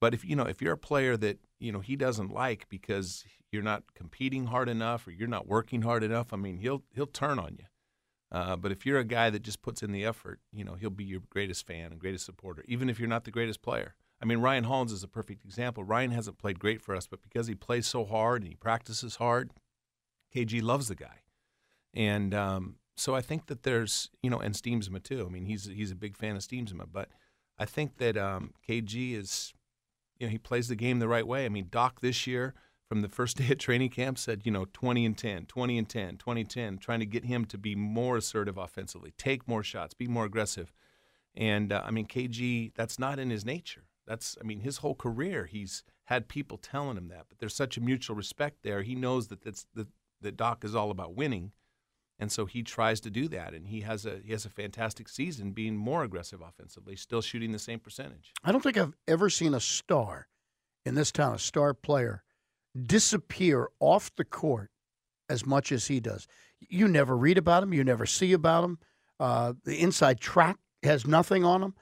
but 0.00 0.12
if 0.12 0.24
you 0.24 0.36
know 0.36 0.44
if 0.44 0.60
you're 0.60 0.74
a 0.74 0.78
player 0.78 1.16
that 1.16 1.38
you 1.58 1.72
know 1.72 1.80
he 1.80 1.96
doesn't 1.96 2.32
like 2.32 2.68
because 2.68 3.24
you're 3.50 3.62
not 3.62 3.82
competing 3.94 4.46
hard 4.46 4.68
enough 4.68 5.06
or 5.06 5.10
you're 5.10 5.26
not 5.26 5.46
working 5.46 5.82
hard 5.82 6.02
enough, 6.02 6.32
I 6.32 6.36
mean, 6.36 6.58
he'll 6.58 6.82
he'll 6.94 7.06
turn 7.06 7.38
on 7.38 7.56
you. 7.58 7.64
Uh, 8.30 8.56
but 8.56 8.72
if 8.72 8.84
you're 8.84 8.98
a 8.98 9.04
guy 9.04 9.30
that 9.30 9.42
just 9.42 9.62
puts 9.62 9.82
in 9.82 9.90
the 9.90 10.04
effort, 10.04 10.40
you 10.52 10.62
know, 10.62 10.74
he'll 10.74 10.90
be 10.90 11.04
your 11.04 11.22
greatest 11.30 11.66
fan 11.66 11.92
and 11.92 12.00
greatest 12.00 12.26
supporter, 12.26 12.62
even 12.68 12.90
if 12.90 12.98
you're 12.98 13.08
not 13.08 13.24
the 13.24 13.30
greatest 13.30 13.62
player. 13.62 13.94
I 14.20 14.24
mean, 14.24 14.38
Ryan 14.38 14.64
Hollins 14.64 14.92
is 14.92 15.04
a 15.04 15.08
perfect 15.08 15.44
example. 15.44 15.84
Ryan 15.84 16.10
hasn't 16.10 16.38
played 16.38 16.58
great 16.58 16.82
for 16.82 16.94
us, 16.94 17.06
but 17.06 17.22
because 17.22 17.46
he 17.46 17.54
plays 17.54 17.86
so 17.86 18.04
hard 18.04 18.42
and 18.42 18.50
he 18.50 18.56
practices 18.56 19.16
hard, 19.16 19.50
KG 20.34 20.62
loves 20.62 20.88
the 20.88 20.96
guy. 20.96 21.20
And 21.94 22.34
um, 22.34 22.76
so 22.96 23.14
I 23.14 23.20
think 23.20 23.46
that 23.46 23.62
there's 23.62 24.10
you 24.22 24.30
know 24.30 24.38
and 24.38 24.54
Stiemsma 24.54 25.02
too. 25.02 25.24
I 25.26 25.32
mean 25.32 25.44
he's 25.44 25.66
he's 25.66 25.90
a 25.90 25.96
big 25.96 26.16
fan 26.16 26.36
of 26.36 26.42
Stiemsma, 26.42 26.86
but 26.92 27.08
I 27.58 27.64
think 27.64 27.98
that 27.98 28.16
um, 28.16 28.54
KG 28.68 29.14
is 29.16 29.54
you 30.18 30.26
know 30.26 30.30
he 30.30 30.38
plays 30.38 30.68
the 30.68 30.76
game 30.76 30.98
the 30.98 31.08
right 31.08 31.26
way. 31.26 31.44
I 31.44 31.48
mean 31.48 31.68
Doc 31.70 32.00
this 32.00 32.26
year 32.26 32.54
from 32.88 33.02
the 33.02 33.08
first 33.08 33.36
day 33.38 33.48
at 33.50 33.58
training 33.58 33.90
camp 33.90 34.18
said 34.18 34.42
you 34.44 34.52
know 34.52 34.66
20 34.72 35.06
and 35.06 35.16
10, 35.16 35.46
20 35.46 35.78
and 35.78 35.88
10, 35.88 36.16
20 36.18 36.40
and 36.40 36.50
10, 36.50 36.78
trying 36.78 37.00
to 37.00 37.06
get 37.06 37.24
him 37.24 37.44
to 37.46 37.58
be 37.58 37.74
more 37.74 38.16
assertive 38.16 38.58
offensively, 38.58 39.12
take 39.16 39.46
more 39.48 39.62
shots, 39.62 39.94
be 39.94 40.08
more 40.08 40.24
aggressive. 40.24 40.72
And 41.34 41.72
uh, 41.72 41.82
I 41.84 41.90
mean 41.90 42.06
KG 42.06 42.72
that's 42.74 42.98
not 42.98 43.18
in 43.18 43.30
his 43.30 43.44
nature. 43.44 43.84
That's 44.08 44.36
I 44.40 44.44
mean 44.44 44.60
his 44.60 44.78
whole 44.78 44.96
career 44.96 45.46
he's 45.46 45.84
had 46.04 46.26
people 46.26 46.58
telling 46.58 46.96
him 46.96 47.08
that, 47.08 47.26
but 47.28 47.38
there's 47.38 47.54
such 47.54 47.76
a 47.76 47.80
mutual 47.80 48.16
respect 48.16 48.64
there. 48.64 48.82
He 48.82 48.96
knows 48.96 49.28
that 49.28 49.42
that's 49.42 49.66
that, 49.74 49.86
that 50.22 50.36
Doc 50.36 50.64
is 50.64 50.74
all 50.74 50.90
about 50.90 51.14
winning 51.14 51.52
and 52.20 52.32
so 52.32 52.46
he 52.46 52.62
tries 52.62 53.00
to 53.00 53.10
do 53.10 53.28
that, 53.28 53.54
and 53.54 53.68
he 53.68 53.82
has 53.82 54.04
a 54.04 54.18
he 54.24 54.32
has 54.32 54.44
a 54.44 54.50
fantastic 54.50 55.08
season, 55.08 55.52
being 55.52 55.76
more 55.76 56.02
aggressive 56.02 56.40
offensively, 56.40 56.96
still 56.96 57.22
shooting 57.22 57.52
the 57.52 57.58
same 57.58 57.78
percentage. 57.78 58.32
I 58.42 58.50
don't 58.50 58.62
think 58.62 58.76
I've 58.76 58.94
ever 59.06 59.30
seen 59.30 59.54
a 59.54 59.60
star 59.60 60.28
in 60.84 60.96
this 60.96 61.12
town, 61.12 61.34
a 61.34 61.38
star 61.38 61.74
player, 61.74 62.24
disappear 62.76 63.68
off 63.78 64.14
the 64.16 64.24
court 64.24 64.70
as 65.28 65.46
much 65.46 65.70
as 65.70 65.86
he 65.86 66.00
does. 66.00 66.26
You 66.58 66.88
never 66.88 67.16
read 67.16 67.38
about 67.38 67.62
him. 67.62 67.72
You 67.72 67.84
never 67.84 68.06
see 68.06 68.32
about 68.32 68.64
him. 68.64 68.78
Uh, 69.20 69.52
the 69.64 69.80
inside 69.80 70.20
track 70.20 70.56
has 70.82 71.06
nothing 71.06 71.44
on 71.44 71.62
him. 71.62 71.74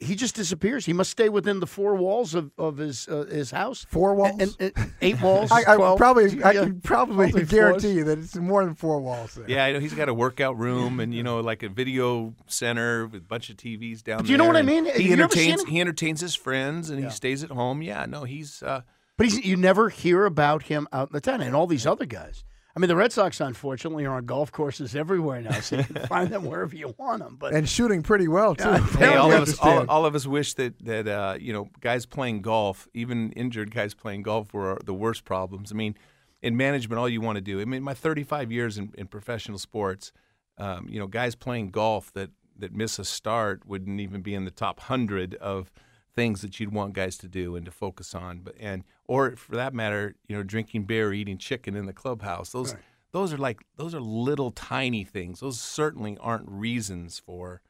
He 0.00 0.14
just 0.14 0.36
disappears. 0.36 0.86
He 0.86 0.92
must 0.92 1.10
stay 1.10 1.28
within 1.28 1.58
the 1.58 1.66
four 1.66 1.96
walls 1.96 2.32
of, 2.34 2.52
of 2.56 2.76
his 2.76 3.08
uh, 3.08 3.24
his 3.28 3.50
house. 3.50 3.84
Four 3.90 4.14
walls? 4.14 4.40
And, 4.40 4.56
and 4.78 4.92
eight 5.02 5.20
walls. 5.20 5.50
I, 5.52 5.64
I 5.72 5.76
12? 5.76 5.98
probably, 5.98 6.42
I 6.44 6.52
Yeah. 6.52 6.60
can 6.64 6.80
probably 6.80 7.32
Multi 7.32 7.44
guarantee 7.46 7.80
floors. 7.80 7.96
you 7.96 8.04
that 8.04 8.18
it's 8.20 8.36
more 8.36 8.64
than 8.64 8.76
four 8.76 9.00
walls. 9.00 9.34
There. 9.34 9.50
Yeah, 9.50 9.64
I 9.64 9.72
know 9.72 9.80
he's 9.80 9.94
got 9.94 10.08
a 10.08 10.14
workout 10.14 10.56
room 10.66 11.00
and 11.00 11.12
you 11.12 11.24
know 11.24 11.40
like 11.40 11.64
a 11.64 11.68
video 11.68 12.32
center 12.46 13.06
with 13.08 13.22
a 13.22 13.24
bunch 13.24 13.50
of 13.50 13.56
TVs 13.56 14.04
down 14.04 14.18
But 14.18 14.26
there. 14.26 14.32
you 14.32 14.38
know 14.38 14.46
what 14.46 14.56
I 14.56 14.62
mean? 14.62 14.84
He 14.94 15.08
you 15.08 15.12
entertains 15.14 15.64
he 15.64 15.80
entertains 15.80 16.20
his 16.20 16.36
friends 16.36 16.90
and 16.90 17.00
Yeah. 17.00 17.06
he 17.08 17.12
stays 17.12 17.42
at 17.42 17.50
home. 17.50 17.82
Yeah, 17.82 18.06
no, 18.06 18.22
he's 18.22 18.62
uh, 18.62 18.82
But 19.16 19.26
he's, 19.26 19.44
you 19.44 19.56
never 19.56 19.88
hear 19.88 20.26
about 20.26 20.62
him 20.64 20.86
out 20.92 21.08
in 21.08 21.12
the 21.14 21.20
town, 21.20 21.40
and 21.40 21.56
all 21.56 21.66
these 21.66 21.86
other 21.88 22.06
guys. 22.06 22.44
I 22.78 22.80
mean, 22.80 22.86
the 22.90 22.94
Red 22.94 23.10
Sox, 23.10 23.40
unfortunately, 23.40 24.06
are 24.06 24.18
on 24.18 24.24
golf 24.24 24.52
courses 24.52 24.94
everywhere 24.94 25.40
now, 25.40 25.58
so 25.58 25.78
you 25.78 25.82
can 25.82 25.96
find 26.06 26.30
them 26.30 26.44
wherever 26.44 26.76
you 26.76 26.94
want 26.96 27.24
them. 27.24 27.34
But 27.36 27.52
And 27.52 27.68
shooting 27.68 28.04
pretty 28.04 28.28
well 28.28 28.54
too. 28.54 28.68
Yeah, 28.68 28.86
Hey, 28.86 29.16
all 29.16 29.32
of 29.32 29.42
us, 29.42 29.58
all, 29.58 29.84
all 29.88 30.06
of 30.06 30.14
us 30.14 30.28
wish 30.28 30.54
that 30.54 30.78
that 30.84 31.08
uh, 31.08 31.36
you 31.40 31.52
know 31.52 31.70
guys 31.80 32.06
playing 32.06 32.42
golf, 32.42 32.86
even 32.94 33.32
injured 33.32 33.74
guys 33.74 33.94
playing 33.94 34.22
golf, 34.22 34.54
were 34.54 34.78
the 34.84 34.94
worst 34.94 35.24
problems. 35.24 35.72
I 35.72 35.74
mean, 35.74 35.96
in 36.40 36.56
management, 36.56 37.00
all 37.00 37.08
you 37.08 37.20
want 37.20 37.34
to 37.34 37.42
do. 37.42 37.60
I 37.60 37.64
mean, 37.64 37.82
my 37.82 37.94
35 37.94 38.52
years 38.52 38.78
in, 38.78 38.92
in 38.96 39.08
professional 39.08 39.58
sports, 39.58 40.12
um, 40.56 40.86
you 40.88 41.00
know, 41.00 41.08
guys 41.08 41.34
playing 41.34 41.70
golf 41.70 42.12
that 42.12 42.30
that 42.56 42.72
miss 42.72 43.00
a 43.00 43.04
start 43.04 43.66
wouldn't 43.66 43.98
even 43.98 44.22
be 44.22 44.36
in 44.36 44.44
the 44.44 44.52
top 44.52 44.78
hundred 44.78 45.34
of 45.34 45.72
things 46.14 46.42
that 46.42 46.60
you'd 46.60 46.72
want 46.72 46.92
guys 46.92 47.18
to 47.18 47.26
do 47.26 47.56
and 47.56 47.64
to 47.64 47.72
focus 47.72 48.14
on. 48.14 48.38
But 48.38 48.54
and 48.60 48.84
or 49.08 49.34
for 49.34 49.56
that 49.56 49.74
matter, 49.74 50.14
you 50.28 50.36
know, 50.36 50.44
drinking 50.44 50.84
beer, 50.84 51.12
eating 51.12 51.38
chicken 51.38 51.74
in 51.74 51.86
the 51.86 51.92
clubhouse. 51.92 52.50
Those 52.50 52.76
those 53.12 53.32
are 53.32 53.38
like 53.38 53.64
those 53.76 53.94
are 53.94 54.00
little 54.00 54.50
tiny 54.52 55.02
things. 55.02 55.40
Those 55.40 55.58
certainly 55.58 56.16
aren't 56.20 56.48
reasons 56.48 57.18
for 57.18 57.62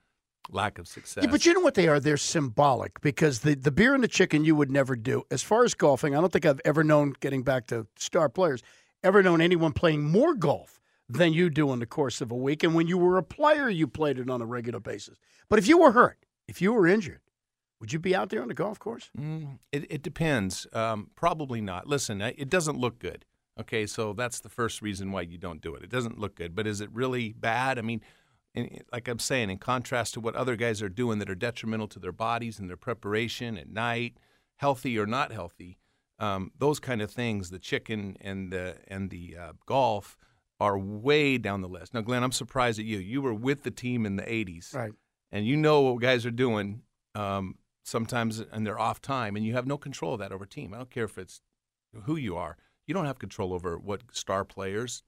lack 0.50 0.78
of 0.78 0.88
success. 0.88 1.24
Yeah, 1.24 1.30
but 1.30 1.46
you 1.46 1.54
know 1.54 1.60
what 1.60 1.74
they 1.74 1.88
are? 1.88 2.00
They're 2.00 2.16
symbolic 2.16 3.00
because 3.00 3.40
the, 3.40 3.54
the 3.54 3.70
beer 3.70 3.94
and 3.94 4.02
the 4.02 4.08
chicken 4.08 4.44
you 4.44 4.56
would 4.56 4.70
never 4.70 4.96
do. 4.96 5.24
As 5.30 5.42
far 5.42 5.64
as 5.64 5.74
golfing, 5.74 6.16
I 6.16 6.20
don't 6.20 6.32
think 6.32 6.46
I've 6.46 6.60
ever 6.64 6.82
known, 6.82 7.14
getting 7.20 7.42
back 7.42 7.66
to 7.68 7.86
star 7.96 8.28
players, 8.28 8.62
ever 9.02 9.22
known 9.22 9.40
anyone 9.40 9.72
playing 9.72 10.04
more 10.04 10.34
golf 10.34 10.80
than 11.08 11.32
you 11.32 11.50
do 11.50 11.72
in 11.72 11.78
the 11.78 11.86
course 11.86 12.20
of 12.20 12.30
a 12.30 12.36
week. 12.36 12.62
And 12.62 12.74
when 12.74 12.86
you 12.86 12.98
were 12.98 13.16
a 13.16 13.22
player, 13.22 13.68
you 13.68 13.86
played 13.86 14.18
it 14.18 14.28
on 14.28 14.42
a 14.42 14.46
regular 14.46 14.80
basis. 14.80 15.18
But 15.48 15.58
if 15.58 15.66
you 15.66 15.78
were 15.78 15.92
hurt, 15.92 16.18
if 16.46 16.60
you 16.60 16.72
were 16.72 16.86
injured, 16.86 17.20
would 17.80 17.92
you 17.92 17.98
be 17.98 18.14
out 18.14 18.30
there 18.30 18.42
on 18.42 18.48
the 18.48 18.54
golf 18.54 18.78
course? 18.78 19.10
Mm, 19.18 19.58
it, 19.72 19.86
it 19.90 20.02
depends. 20.02 20.66
Um, 20.72 21.10
probably 21.14 21.60
not. 21.60 21.86
Listen, 21.86 22.20
it 22.20 22.48
doesn't 22.50 22.78
look 22.78 22.98
good. 22.98 23.24
Okay, 23.60 23.86
so 23.86 24.12
that's 24.12 24.40
the 24.40 24.48
first 24.48 24.82
reason 24.82 25.10
why 25.10 25.22
you 25.22 25.36
don't 25.38 25.60
do 25.60 25.74
it. 25.74 25.82
It 25.82 25.90
doesn't 25.90 26.18
look 26.18 26.36
good. 26.36 26.54
But 26.54 26.66
is 26.66 26.80
it 26.80 26.90
really 26.92 27.32
bad? 27.32 27.78
I 27.78 27.82
mean, 27.82 28.00
in, 28.54 28.80
like 28.92 29.08
I'm 29.08 29.18
saying, 29.18 29.50
in 29.50 29.58
contrast 29.58 30.14
to 30.14 30.20
what 30.20 30.34
other 30.36 30.54
guys 30.56 30.80
are 30.80 30.88
doing 30.88 31.18
that 31.18 31.28
are 31.30 31.34
detrimental 31.34 31.88
to 31.88 31.98
their 31.98 32.12
bodies 32.12 32.58
and 32.60 32.68
their 32.68 32.76
preparation 32.76 33.58
at 33.58 33.68
night, 33.68 34.16
healthy 34.56 34.98
or 34.98 35.06
not 35.06 35.32
healthy, 35.32 35.78
um, 36.20 36.50
those 36.58 36.78
kind 36.80 37.02
of 37.02 37.10
things, 37.10 37.50
the 37.50 37.58
chicken 37.58 38.16
and 38.20 38.52
the 38.52 38.76
and 38.88 39.10
the 39.10 39.36
uh, 39.36 39.52
golf 39.66 40.16
are 40.60 40.76
way 40.78 41.38
down 41.38 41.60
the 41.60 41.68
list. 41.68 41.94
Now, 41.94 42.00
Glenn, 42.00 42.24
I'm 42.24 42.32
surprised 42.32 42.78
at 42.80 42.84
you. 42.84 42.98
You 42.98 43.22
were 43.22 43.34
with 43.34 43.62
the 43.62 43.70
team 43.70 44.04
in 44.06 44.16
the 44.16 44.24
'80s, 44.24 44.74
Right. 44.74 44.92
and 45.30 45.46
you 45.46 45.56
know 45.56 45.80
what 45.82 46.00
guys 46.00 46.26
are 46.26 46.32
doing 46.32 46.82
um, 47.14 47.56
sometimes 47.88 48.40
and 48.52 48.66
they're 48.66 48.78
off 48.78 49.00
time, 49.00 49.36
and 49.36 49.44
you 49.44 49.54
have 49.54 49.66
no 49.66 49.78
control 49.78 50.14
of 50.14 50.20
that 50.20 50.32
over 50.32 50.46
team. 50.46 50.72
I 50.74 50.78
don't 50.78 50.90
care 50.90 51.04
if 51.04 51.18
it's 51.18 51.40
who 52.04 52.16
you 52.16 52.36
are. 52.36 52.56
You 52.86 52.94
don't 52.94 53.06
have 53.06 53.18
control 53.18 53.52
over 53.52 53.76
what 53.78 54.02
star 54.12 54.44
players 54.44 55.02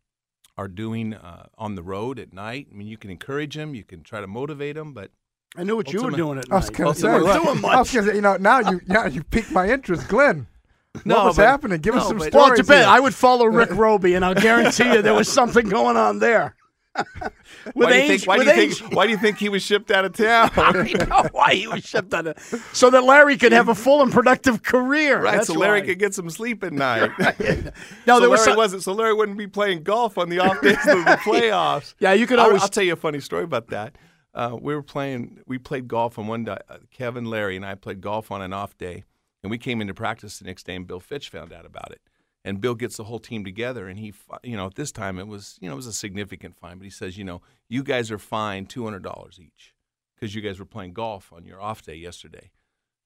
are 0.56 0.68
doing 0.68 1.14
uh, 1.14 1.46
on 1.56 1.74
the 1.74 1.82
road 1.82 2.18
at 2.18 2.32
night. 2.32 2.66
I 2.70 2.74
mean, 2.74 2.86
you 2.88 2.98
can 2.98 3.10
encourage 3.10 3.54
them, 3.54 3.74
you 3.74 3.84
can 3.84 4.02
try 4.02 4.20
to 4.20 4.26
motivate 4.26 4.74
them, 4.76 4.92
but 4.92 5.10
I 5.56 5.64
knew 5.64 5.76
what 5.76 5.92
you 5.92 6.02
were 6.02 6.10
doing 6.10 6.38
at 6.38 6.46
I 6.50 6.56
was 6.56 6.70
night. 6.70 6.78
gonna 6.78 6.94
say, 6.94 7.08
weren't 7.08 7.24
what- 7.24 7.36
I 7.36 7.50
was 7.52 7.60
much. 7.60 7.94
gonna 7.94 8.06
say, 8.08 8.14
you 8.16 8.20
know, 8.20 8.36
now 8.36 8.58
you 8.60 8.80
now 8.86 9.06
you 9.06 9.22
piqued 9.22 9.50
my 9.52 9.68
interest, 9.68 10.08
Glenn. 10.08 10.46
No, 11.04 11.18
what 11.18 11.24
was 11.26 11.36
but- 11.36 11.46
happening? 11.46 11.80
Give 11.80 11.94
us 11.94 12.02
no, 12.02 12.08
some 12.08 12.18
but- 12.18 12.28
stories. 12.28 12.44
Well, 12.48 12.52
it 12.54 12.56
depends. 12.56 12.84
here. 12.86 12.94
I 12.94 12.98
would 13.00 13.14
follow 13.14 13.46
Rick 13.46 13.70
Robey, 13.70 14.14
and 14.14 14.24
I'll 14.24 14.34
guarantee 14.34 14.92
you 14.92 15.02
there 15.02 15.14
was 15.14 15.30
something 15.32 15.68
going 15.78 15.96
on 15.96 16.18
there. 16.18 16.56
why 17.74 17.92
do 17.92 17.98
you 17.98 18.08
think? 18.08 18.26
Why 18.26 18.38
do 18.38 18.44
you 18.44 18.52
think? 18.74 18.94
Why 18.94 19.06
do 19.06 19.12
you 19.12 19.18
think 19.18 19.38
he 19.38 19.48
was 19.48 19.62
shipped 19.62 19.90
out 19.90 20.04
of 20.04 20.12
town? 20.16 20.50
I 20.56 20.92
know 21.08 21.28
why 21.32 21.54
he 21.54 21.66
was 21.68 21.84
shipped 21.84 22.12
on 22.14 22.26
it, 22.26 22.38
so 22.72 22.90
that 22.90 23.04
Larry 23.04 23.36
could 23.36 23.52
have 23.52 23.68
a 23.68 23.74
full 23.74 24.02
and 24.02 24.12
productive 24.12 24.62
career. 24.62 25.22
right, 25.22 25.36
That's 25.36 25.46
so 25.46 25.54
Larry 25.54 25.80
why. 25.80 25.86
could 25.86 25.98
get 26.00 26.14
some 26.14 26.28
sleep 26.30 26.64
at 26.64 26.72
night. 26.72 27.10
No, 27.18 28.16
so 28.16 28.20
there 28.20 28.28
was 28.30 28.40
Larry 28.40 28.44
some- 28.50 28.56
wasn't. 28.56 28.82
So 28.82 28.92
Larry 28.92 29.14
wouldn't 29.14 29.38
be 29.38 29.46
playing 29.46 29.82
golf 29.84 30.18
on 30.18 30.28
the 30.30 30.40
off 30.40 30.60
days 30.60 30.76
of 30.86 31.04
the 31.04 31.18
playoffs. 31.22 31.94
Yeah, 32.00 32.12
you 32.12 32.26
could 32.26 32.38
I'll- 32.38 32.46
always- 32.46 32.62
I'll, 32.62 32.68
tell 32.68 32.82
you 32.84 32.94
a 32.94 32.96
funny 32.96 33.20
story 33.20 33.44
about 33.44 33.68
that. 33.68 33.96
Uh, 34.34 34.56
we 34.60 34.74
were 34.74 34.82
playing. 34.82 35.40
We 35.46 35.58
played 35.58 35.86
golf 35.88 36.18
on 36.18 36.26
one 36.26 36.44
day. 36.44 36.56
Uh, 36.68 36.78
Kevin, 36.90 37.24
Larry, 37.24 37.56
and 37.56 37.64
I 37.66 37.74
played 37.76 38.00
golf 38.00 38.30
on 38.30 38.42
an 38.42 38.52
off 38.52 38.76
day, 38.78 39.04
and 39.42 39.50
we 39.50 39.58
came 39.58 39.80
into 39.80 39.94
practice 39.94 40.38
the 40.38 40.44
next 40.44 40.66
day, 40.66 40.74
and 40.76 40.86
Bill 40.86 41.00
Fitch 41.00 41.28
found 41.28 41.52
out 41.52 41.66
about 41.66 41.90
it. 41.92 42.00
And 42.44 42.60
Bill 42.60 42.74
gets 42.74 42.96
the 42.96 43.04
whole 43.04 43.18
team 43.18 43.44
together, 43.44 43.86
and 43.86 43.98
he, 43.98 44.14
you 44.42 44.56
know, 44.56 44.66
at 44.66 44.74
this 44.74 44.92
time 44.92 45.18
it 45.18 45.26
was, 45.26 45.58
you 45.60 45.68
know, 45.68 45.74
it 45.74 45.76
was 45.76 45.86
a 45.86 45.92
significant 45.92 46.56
fine, 46.56 46.78
but 46.78 46.84
he 46.84 46.90
says, 46.90 47.18
you 47.18 47.24
know, 47.24 47.42
you 47.68 47.82
guys 47.82 48.10
are 48.10 48.18
fined 48.18 48.70
two 48.70 48.84
hundred 48.84 49.02
dollars 49.02 49.38
each 49.38 49.74
because 50.14 50.34
you 50.34 50.40
guys 50.40 50.58
were 50.58 50.64
playing 50.64 50.94
golf 50.94 51.32
on 51.32 51.44
your 51.44 51.60
off 51.60 51.82
day 51.82 51.94
yesterday. 51.94 52.50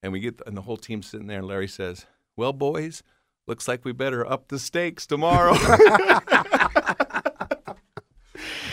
And 0.02 0.12
we 0.12 0.20
get, 0.20 0.40
and 0.46 0.56
the 0.56 0.62
whole 0.62 0.76
team 0.76 1.02
sitting 1.02 1.26
there, 1.26 1.38
and 1.38 1.48
Larry 1.48 1.66
says, 1.66 2.06
"Well, 2.36 2.52
boys, 2.52 3.02
looks 3.46 3.66
like 3.66 3.84
we 3.84 3.92
better 3.92 4.24
up 4.24 4.48
the 4.48 4.58
stakes 4.58 5.06
tomorrow." 5.06 5.54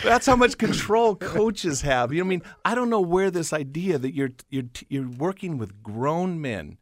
That's 0.04 0.26
how 0.26 0.36
much 0.36 0.58
control 0.58 1.14
coaches 1.14 1.82
have. 1.82 2.12
You 2.12 2.22
know, 2.22 2.26
I 2.26 2.28
mean, 2.28 2.42
I 2.64 2.74
don't 2.74 2.90
know 2.90 3.00
where 3.00 3.30
this 3.30 3.52
idea 3.52 3.98
that 3.98 4.14
you're 4.14 4.32
you're 4.50 4.64
you're 4.88 5.08
working 5.08 5.58
with 5.58 5.82
grown 5.82 6.40
men, 6.40 6.78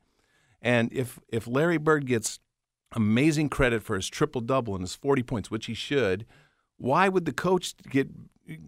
and 0.60 0.92
if 0.92 1.20
if 1.28 1.46
Larry 1.46 1.78
Bird 1.78 2.06
gets 2.06 2.40
amazing 2.92 3.49
credit 3.49 3.82
for 3.82 3.97
his 3.97 4.09
triple 4.09 4.40
double 4.40 4.75
and 4.75 4.82
his 4.82 4.94
forty 4.94 5.23
points, 5.23 5.50
which 5.50 5.66
he 5.66 5.75
should, 5.75 6.26
why 6.76 7.09
would 7.09 7.25
the 7.25 7.32
coach 7.32 7.75
get 7.88 8.09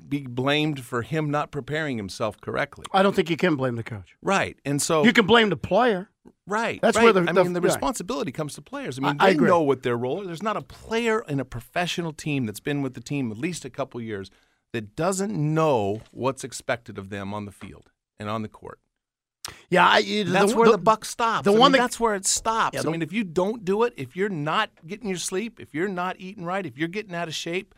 be 0.09 0.27
blamed 0.29 0.85
for 0.85 1.03
him 1.03 1.29
not 1.31 1.51
preparing 1.51 1.97
himself 1.97 2.41
correctly? 2.41 2.85
I 2.93 3.03
don't 3.03 3.17
think 3.17 3.29
you 3.31 3.37
can 3.37 3.57
blame 3.57 3.75
the 3.75 3.83
coach. 3.83 4.15
Right, 4.23 4.57
and 4.65 4.81
so 4.81 5.05
You 5.05 5.13
can 5.13 5.27
blame 5.27 5.49
the 5.51 5.57
player. 5.57 6.09
Right. 6.47 6.81
That's 6.83 6.97
right. 6.97 7.05
where 7.05 7.13
the- 7.13 7.21
I 7.29 7.33
the- 7.33 7.43
mean 7.45 7.53
the 7.53 7.61
right. 7.61 7.67
responsibility 7.67 8.31
comes 8.31 8.55
to 8.55 8.63
players. 8.63 8.99
I 8.99 9.03
mean 9.03 9.17
I- 9.19 9.25
I 9.25 9.29
they 9.31 9.35
agree. 9.35 9.49
know 9.49 9.63
what 9.63 9.83
their 9.83 9.97
role 9.97 10.21
is. 10.21 10.27
There's 10.29 10.43
not 10.43 10.57
a 10.57 10.63
player 10.63 11.25
in 11.29 11.41
a 11.41 11.45
professional 11.45 12.13
team 12.13 12.47
that's 12.47 12.61
been 12.61 12.81
with 12.83 12.95
the 12.95 13.01
team 13.01 13.33
at 13.33 13.39
least 13.39 13.65
a 13.65 13.71
couple 13.71 14.01
years 14.01 14.31
that 14.73 14.95
doesn't 14.95 15.35
know 15.35 16.01
what's 16.13 16.45
expected 16.45 16.97
of 16.99 17.11
them 17.11 17.35
on 17.35 17.45
the 17.45 17.53
field 17.53 17.91
and 18.21 18.29
on 18.29 18.43
the 18.43 18.49
court. 18.49 18.79
Yeah, 19.71 19.87
I, 19.89 20.03
the- 20.03 20.23
That's 20.25 20.55
where 20.55 20.71
the, 20.71 20.79
buck 20.79 21.05
stops. 21.05 21.45
the 21.45 21.51
I 21.51 21.55
mean, 21.55 21.61
one 21.61 21.73
that- 21.73 21.79
that's 21.79 21.99
where 21.99 22.15
it 22.15 22.27
stops. 22.27 22.75
Yeah, 22.75 22.89
I 22.89 22.91
mean, 22.91 23.03
if 23.03 23.13
you 23.13 23.25
don't 23.25 23.65
do 23.65 23.83
it, 23.83 23.93
if 23.97 24.15
you're 24.17 24.29
not 24.29 24.71
getting 24.87 25.09
your 25.09 25.19
sleep, 25.19 25.59
if 25.61 25.75
you're 25.75 25.89
not 25.89 26.17
eating 26.21 26.45
right, 26.45 26.65
if 26.65 26.79
you're 26.79 26.89
getting 26.89 27.15
out 27.15 27.29
of 27.29 27.35
shape, 27.35 27.75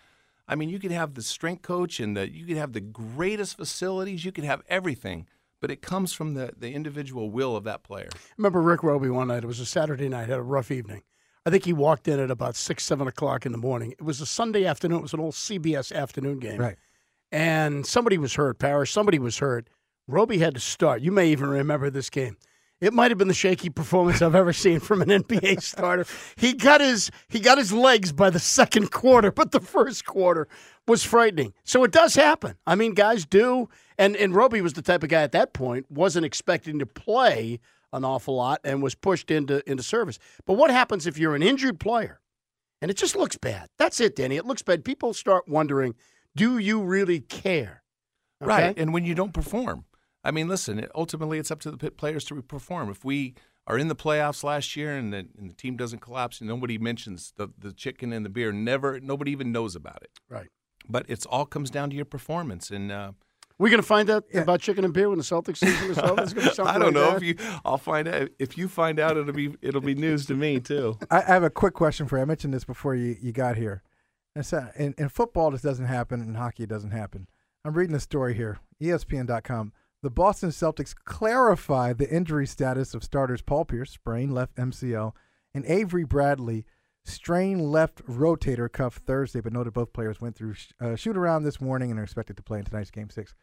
I 0.47 0.57
mean, 0.57 0.69
you 0.69 0.79
could 0.79 0.91
have 0.91 1.15
the 1.15 1.23
strength 1.23 1.63
coach 1.63 2.01
and 2.01 2.17
the 2.17 2.31
you 2.31 2.45
could 2.47 2.59
have 2.59 2.73
the 2.75 2.81
greatest 2.81 3.57
facilities, 3.57 4.25
you 4.27 4.33
could 4.33 4.45
have 4.45 4.63
everything, 4.69 5.27
but 5.61 5.71
it 5.71 5.81
comes 5.81 6.13
from 6.13 6.35
the 6.35 6.53
the 6.59 6.73
individual 6.75 7.31
will 7.31 7.57
of 7.57 7.65
that 7.65 7.83
player. 7.83 8.11
remember 8.37 8.61
Rick 8.61 8.83
Robey 8.83 9.09
one 9.09 9.29
night. 9.29 9.43
It 9.45 9.47
was 9.47 9.61
a 9.61 9.65
Saturday 9.67 10.09
night. 10.11 10.29
Had 10.29 10.39
a 10.39 10.43
rough 10.43 10.71
evening. 10.71 11.03
I 11.47 11.51
think 11.51 11.65
he 11.65 11.73
walked 11.73 12.09
in 12.09 12.21
at 12.21 12.31
about 12.31 12.57
six, 12.57 12.85
seven 12.85 13.07
o'clock 13.09 13.47
in 13.47 13.53
the 13.53 13.59
morning. 13.59 13.93
It 13.93 14.03
was 14.03 14.21
a 14.21 14.27
Sunday 14.27 14.65
afternoon. 14.67 14.99
It 14.99 15.03
was 15.03 15.13
an 15.15 15.21
old 15.21 15.35
CBS 15.35 15.95
afternoon 15.95 16.39
game. 16.41 16.59
Right. 16.61 16.77
and 17.33 17.87
somebody 17.87 18.19
was 18.19 18.35
hurt. 18.35 18.59
Parrish, 18.59 18.93
somebody 18.93 19.19
was 19.19 19.39
hurt. 19.39 19.69
Robey 20.07 20.39
had 20.39 20.55
to 20.55 20.61
start. 20.61 21.01
You 21.03 21.13
may 21.13 21.29
even 21.29 21.49
remember 21.49 21.91
this 21.91 22.11
game. 22.11 22.37
It 22.81 22.93
might 22.93 23.11
have 23.11 23.19
been 23.19 23.29
the 23.29 23.35
shaky 23.35 23.71
performance 23.71 24.21
I've 24.21 24.35
ever 24.35 24.53
seen 24.53 24.81
from 24.81 25.01
an 25.01 25.09
NBA 25.23 25.63
starter. 25.63 26.05
He 26.37 26.53
got 26.53 26.81
his 26.81 27.11
he 27.29 27.41
got 27.41 27.57
his 27.57 27.73
legs 27.73 28.13
by 28.13 28.31
the 28.31 28.39
second 28.39 28.91
quarter, 28.91 29.31
but 29.31 29.53
the 29.53 29.61
first 29.61 30.05
quarter 30.05 30.49
was 30.87 31.03
frightening. 31.05 31.55
So 31.65 31.85
it 31.85 31.93
does 31.93 32.15
happen. 32.15 32.57
I 32.67 32.75
mean, 32.75 32.93
guys 32.93 33.25
do. 33.25 33.69
And 33.97 34.17
and 34.17 34.35
Robey 34.35 34.61
was 34.61 34.75
the 34.75 34.83
type 34.83 35.03
of 35.03 35.09
guy 35.09 35.23
at 35.23 35.33
that 35.33 35.55
point 35.55 35.87
wasn't 35.91 36.27
expecting 36.27 36.79
to 36.81 36.87
play 36.87 37.61
an 37.93 38.05
awful 38.05 38.35
lot 38.35 38.61
and 38.65 38.83
was 38.83 38.95
pushed 38.95 39.31
into 39.31 39.69
into 39.71 39.83
service. 39.83 40.19
But 40.45 40.55
what 40.55 40.71
happens 40.71 41.07
if 41.07 41.17
you're 41.17 41.37
an 41.37 41.43
injured 41.43 41.81
player? 41.81 42.21
And 42.83 42.91
it 42.91 42.99
just 42.99 43.17
looks 43.17 43.39
bad. 43.39 43.69
That's 43.79 43.99
it, 44.01 44.15
Danny. 44.15 44.37
It 44.37 44.45
looks 44.45 44.61
bad. 44.61 44.85
People 44.85 45.15
start 45.15 45.49
wondering, 45.49 45.95
do 46.37 46.59
you 46.59 46.83
really 46.83 47.21
care? 47.21 47.83
Okay? 48.43 48.49
Right. 48.49 48.79
And 48.79 48.93
when 48.93 49.07
you 49.07 49.15
don't 49.15 49.33
perform, 49.33 49.87
I 50.25 50.31
mean, 50.31 50.49
listen, 50.49 50.87
ultimately 50.95 51.39
it's 51.39 51.51
up 51.51 51.61
to 51.61 51.71
the 51.71 51.77
pit 51.77 51.97
players 51.97 52.25
to 52.27 52.41
perform. 52.43 52.89
If 52.91 53.05
we 53.05 53.35
are 53.67 53.79
in 53.79 53.89
the 53.89 53.97
playoffs 53.97 54.43
last 54.43 54.75
year 54.75 54.97
and 54.97 55.13
the, 55.13 55.27
and 55.39 55.51
the 55.51 55.55
team 55.55 55.77
doesn't 55.77 56.01
collapse 56.01 56.41
and 56.41 56.49
nobody 56.49 56.79
mentions 56.79 57.33
the, 57.37 57.49
the 57.59 57.73
chicken 57.73 58.13
and 58.13 58.25
the 58.25 58.31
beer, 58.31 58.51
never, 58.53 58.99
nobody 59.01 59.31
even 59.33 59.53
knows 59.53 59.77
about 59.77 60.03
it. 60.03 60.11
Right. 60.29 60.49
but 60.89 61.05
it's 61.09 61.27
all 61.27 61.47
comes 61.47 61.71
down 61.71 61.91
to 61.91 61.97
your 61.97 62.05
performance. 62.07 62.71
And 62.71 62.91
uh, 62.91 63.13
We're 63.59 63.69
going 63.71 63.83
to 63.83 63.87
find 63.87 64.09
out 64.11 64.25
about 64.35 64.61
chicken 64.61 64.85
and 64.85 64.93
beer 64.95 65.09
when 65.09 65.19
the 65.19 65.25
Celtics 65.25 65.59
season 65.59 65.91
is 65.91 65.99
over. 65.99 66.17
There's 66.17 66.33
gonna 66.35 66.49
be 66.49 66.55
something 66.55 66.75
I 66.75 66.79
don't 66.79 66.87
like 66.89 66.95
know 66.95 67.11
that. 67.11 67.17
if 67.19 67.23
you. 67.23 67.37
I'll 67.65 67.79
find 67.79 68.09
out. 68.09 68.29
If 68.39 68.57
you 68.59 68.67
find 68.69 68.99
out, 68.99 69.17
it'll 69.17 69.33
be 69.33 69.55
it'll 69.63 69.81
be 69.81 69.95
news 70.07 70.27
to 70.27 70.35
me 70.35 70.59
too. 70.61 70.99
I, 71.11 71.19
I 71.19 71.25
have 71.27 71.43
a 71.45 71.51
quick 71.51 71.75
question 71.75 72.07
for 72.07 72.17
you. 72.17 72.23
I 72.23 72.25
mentioned 72.25 72.53
this 72.55 72.65
before 72.65 72.95
you, 72.95 73.17
you 73.21 73.33
got 73.33 73.57
here. 73.57 73.83
It's, 74.37 74.53
uh, 74.53 74.73
in, 74.77 74.95
in 74.99 75.09
football, 75.11 75.53
this 75.53 75.63
doesn't 75.63 75.87
happen. 75.87 76.21
In 76.21 76.35
hockey, 76.35 76.65
it 76.65 76.69
doesn't 76.69 76.91
happen. 76.91 77.29
I'm 77.65 77.75
reading 77.75 77.95
a 77.95 78.01
story 78.01 78.35
here, 78.35 78.59
ESPN.com. 78.83 79.73
The 80.05 80.11
Boston 80.11 80.51
Celtics 80.51 80.95
clarified 80.95 81.97
the 81.97 82.11
injury 82.11 82.47
status 82.47 82.93
of 82.93 83.03
starters 83.03 83.41
Paul 83.41 83.65
Pierce, 83.65 83.91
sprain 83.91 84.35
left 84.35 84.55
MCL, 84.57 85.15
and 85.55 85.65
Avery 85.65 86.05
Bradley, 86.05 86.67
strain 87.07 87.59
left 87.59 88.05
rotator 88.05 88.71
cuff 88.71 88.97
Thursday, 88.97 89.41
but 89.41 89.55
noted 89.55 89.73
both 89.73 89.95
players 89.95 90.21
went 90.21 90.37
through 90.37 90.53
sh- 90.53 90.73
uh, 90.79 90.95
shoot 90.95 91.17
around 91.17 91.45
this 91.45 91.59
morning 91.59 91.91
and 91.91 91.99
are 91.99 92.03
expected 92.03 92.37
to 92.37 92.43
play 92.43 92.59
in 92.59 92.67
tonight's 92.67 92.91
game 92.91 93.09
six. 93.09 93.35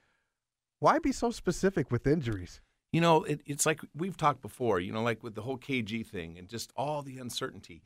Why 0.77 0.99
be 0.99 1.11
so 1.11 1.31
specific 1.31 1.89
with 1.89 2.05
injuries? 2.05 2.61
You 2.93 3.01
know, 3.01 3.23
it, 3.23 3.41
it's 3.47 3.65
like 3.65 3.81
we've 3.95 4.15
talked 4.15 4.43
before. 4.43 4.79
You 4.79 4.93
know, 4.93 5.01
like 5.01 5.23
with 5.23 5.33
the 5.33 5.41
whole 5.41 5.57
KG 5.57 6.05
thing 6.05 6.37
and 6.37 6.47
just 6.47 6.71
all 6.77 7.01
the 7.01 7.17
uncertainty. 7.17 7.81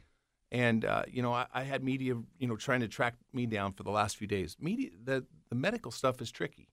And 0.52 0.84
uh, 0.84 1.04
you 1.08 1.22
know, 1.22 1.32
I, 1.32 1.46
I 1.54 1.64
had 1.64 1.82
media, 1.82 2.16
you 2.40 2.48
know, 2.50 2.58
trying 2.58 2.82
to 2.82 2.90
track 2.90 3.16
me 3.32 3.46
down 3.46 3.72
for 3.72 3.84
the 3.84 3.92
last 3.92 4.18
few 4.18 4.28
days. 4.28 4.58
Media, 4.60 4.90
the 5.02 5.26
the 5.48 5.56
medical 5.56 5.92
stuff 5.92 6.20
is 6.20 6.30
tricky. 6.30 6.68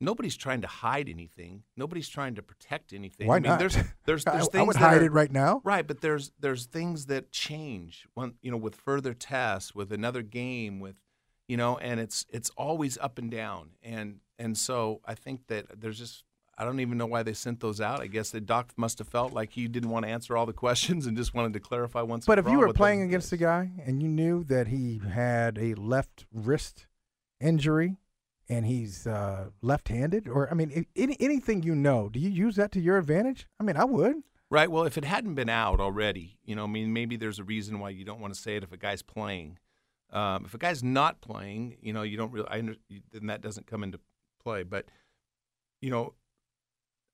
Nobody's 0.00 0.36
trying 0.36 0.60
to 0.60 0.68
hide 0.68 1.08
anything. 1.08 1.64
Nobody's 1.76 2.08
trying 2.08 2.36
to 2.36 2.42
protect 2.42 2.92
anything. 2.92 3.26
Why 3.26 3.36
I 3.36 3.40
mean, 3.40 3.50
not? 3.50 3.58
There's 3.58 3.76
there's 4.04 4.26
I- 4.26 4.32
there's 4.32 4.48
I, 4.48 4.52
things 4.52 4.66
would 4.68 4.76
that 4.76 4.80
hide 4.80 5.02
are- 5.02 5.06
it 5.06 5.12
right 5.12 5.32
now. 5.32 5.60
Right, 5.64 5.86
but 5.86 6.00
there's 6.00 6.30
there's 6.38 6.66
things 6.66 7.06
that 7.06 7.32
change 7.32 8.06
when 8.14 8.34
you 8.42 8.50
know 8.50 8.56
with 8.56 8.74
further 8.76 9.14
tests, 9.14 9.74
with 9.74 9.92
another 9.92 10.22
game, 10.22 10.78
with 10.80 10.96
you 11.48 11.56
know, 11.56 11.78
and 11.78 11.98
it's 11.98 12.26
it's 12.30 12.50
always 12.56 12.96
up 12.98 13.18
and 13.18 13.30
down, 13.30 13.70
and 13.82 14.20
and 14.38 14.56
so 14.56 15.00
I 15.04 15.14
think 15.14 15.46
that 15.48 15.80
there's 15.80 15.98
just 15.98 16.22
I 16.56 16.64
don't 16.64 16.80
even 16.80 16.98
know 16.98 17.06
why 17.06 17.22
they 17.22 17.32
sent 17.32 17.60
those 17.60 17.80
out. 17.80 18.00
I 18.00 18.06
guess 18.06 18.30
the 18.30 18.40
doc 18.40 18.72
must 18.76 18.98
have 18.98 19.08
felt 19.08 19.32
like 19.32 19.50
he 19.52 19.66
didn't 19.68 19.90
want 19.90 20.04
to 20.04 20.10
answer 20.10 20.36
all 20.36 20.46
the 20.46 20.52
questions 20.64 21.06
and 21.06 21.16
just 21.16 21.34
wanted 21.34 21.54
to 21.54 21.60
clarify 21.60 22.02
once. 22.02 22.26
But 22.26 22.38
if 22.38 22.48
you 22.48 22.58
were 22.58 22.72
playing 22.72 23.02
against 23.02 23.32
a 23.32 23.36
guy 23.36 23.70
and 23.84 24.00
you 24.02 24.08
knew 24.08 24.44
that 24.44 24.68
he 24.68 25.00
had 25.12 25.58
a 25.58 25.74
left 25.74 26.26
wrist 26.32 26.86
injury 27.40 27.96
and 28.48 28.64
he's 28.64 29.06
uh, 29.06 29.50
left-handed, 29.60 30.28
or 30.28 30.50
I 30.50 30.54
mean, 30.54 30.86
any, 30.96 31.16
anything 31.20 31.62
you 31.62 31.74
know, 31.74 32.08
do 32.08 32.18
you 32.18 32.30
use 32.30 32.56
that 32.56 32.72
to 32.72 32.80
your 32.80 32.98
advantage? 32.98 33.46
I 33.60 33.64
mean, 33.64 33.76
I 33.76 33.84
would. 33.84 34.22
Right. 34.50 34.70
Well, 34.70 34.84
if 34.84 34.96
it 34.96 35.04
hadn't 35.04 35.34
been 35.34 35.50
out 35.50 35.78
already, 35.78 36.38
you 36.42 36.56
know, 36.56 36.64
I 36.64 36.68
mean, 36.68 36.92
maybe 36.92 37.16
there's 37.16 37.38
a 37.38 37.44
reason 37.44 37.80
why 37.80 37.90
you 37.90 38.04
don't 38.04 38.20
want 38.20 38.32
to 38.32 38.40
say 38.40 38.56
it 38.56 38.62
if 38.62 38.72
a 38.72 38.78
guy's 38.78 39.02
playing. 39.02 39.58
Um, 40.10 40.46
if 40.46 40.54
a 40.54 40.58
guy's 40.58 40.82
not 40.82 41.20
playing, 41.20 41.76
you 41.82 41.92
know, 41.92 42.00
you 42.00 42.16
don't 42.16 42.32
really, 42.32 42.48
I, 42.48 42.62
then 43.12 43.26
that 43.26 43.42
doesn't 43.42 43.66
come 43.66 43.82
into 43.82 44.00
play. 44.42 44.62
But, 44.62 44.86
you 45.82 45.90
know, 45.90 46.14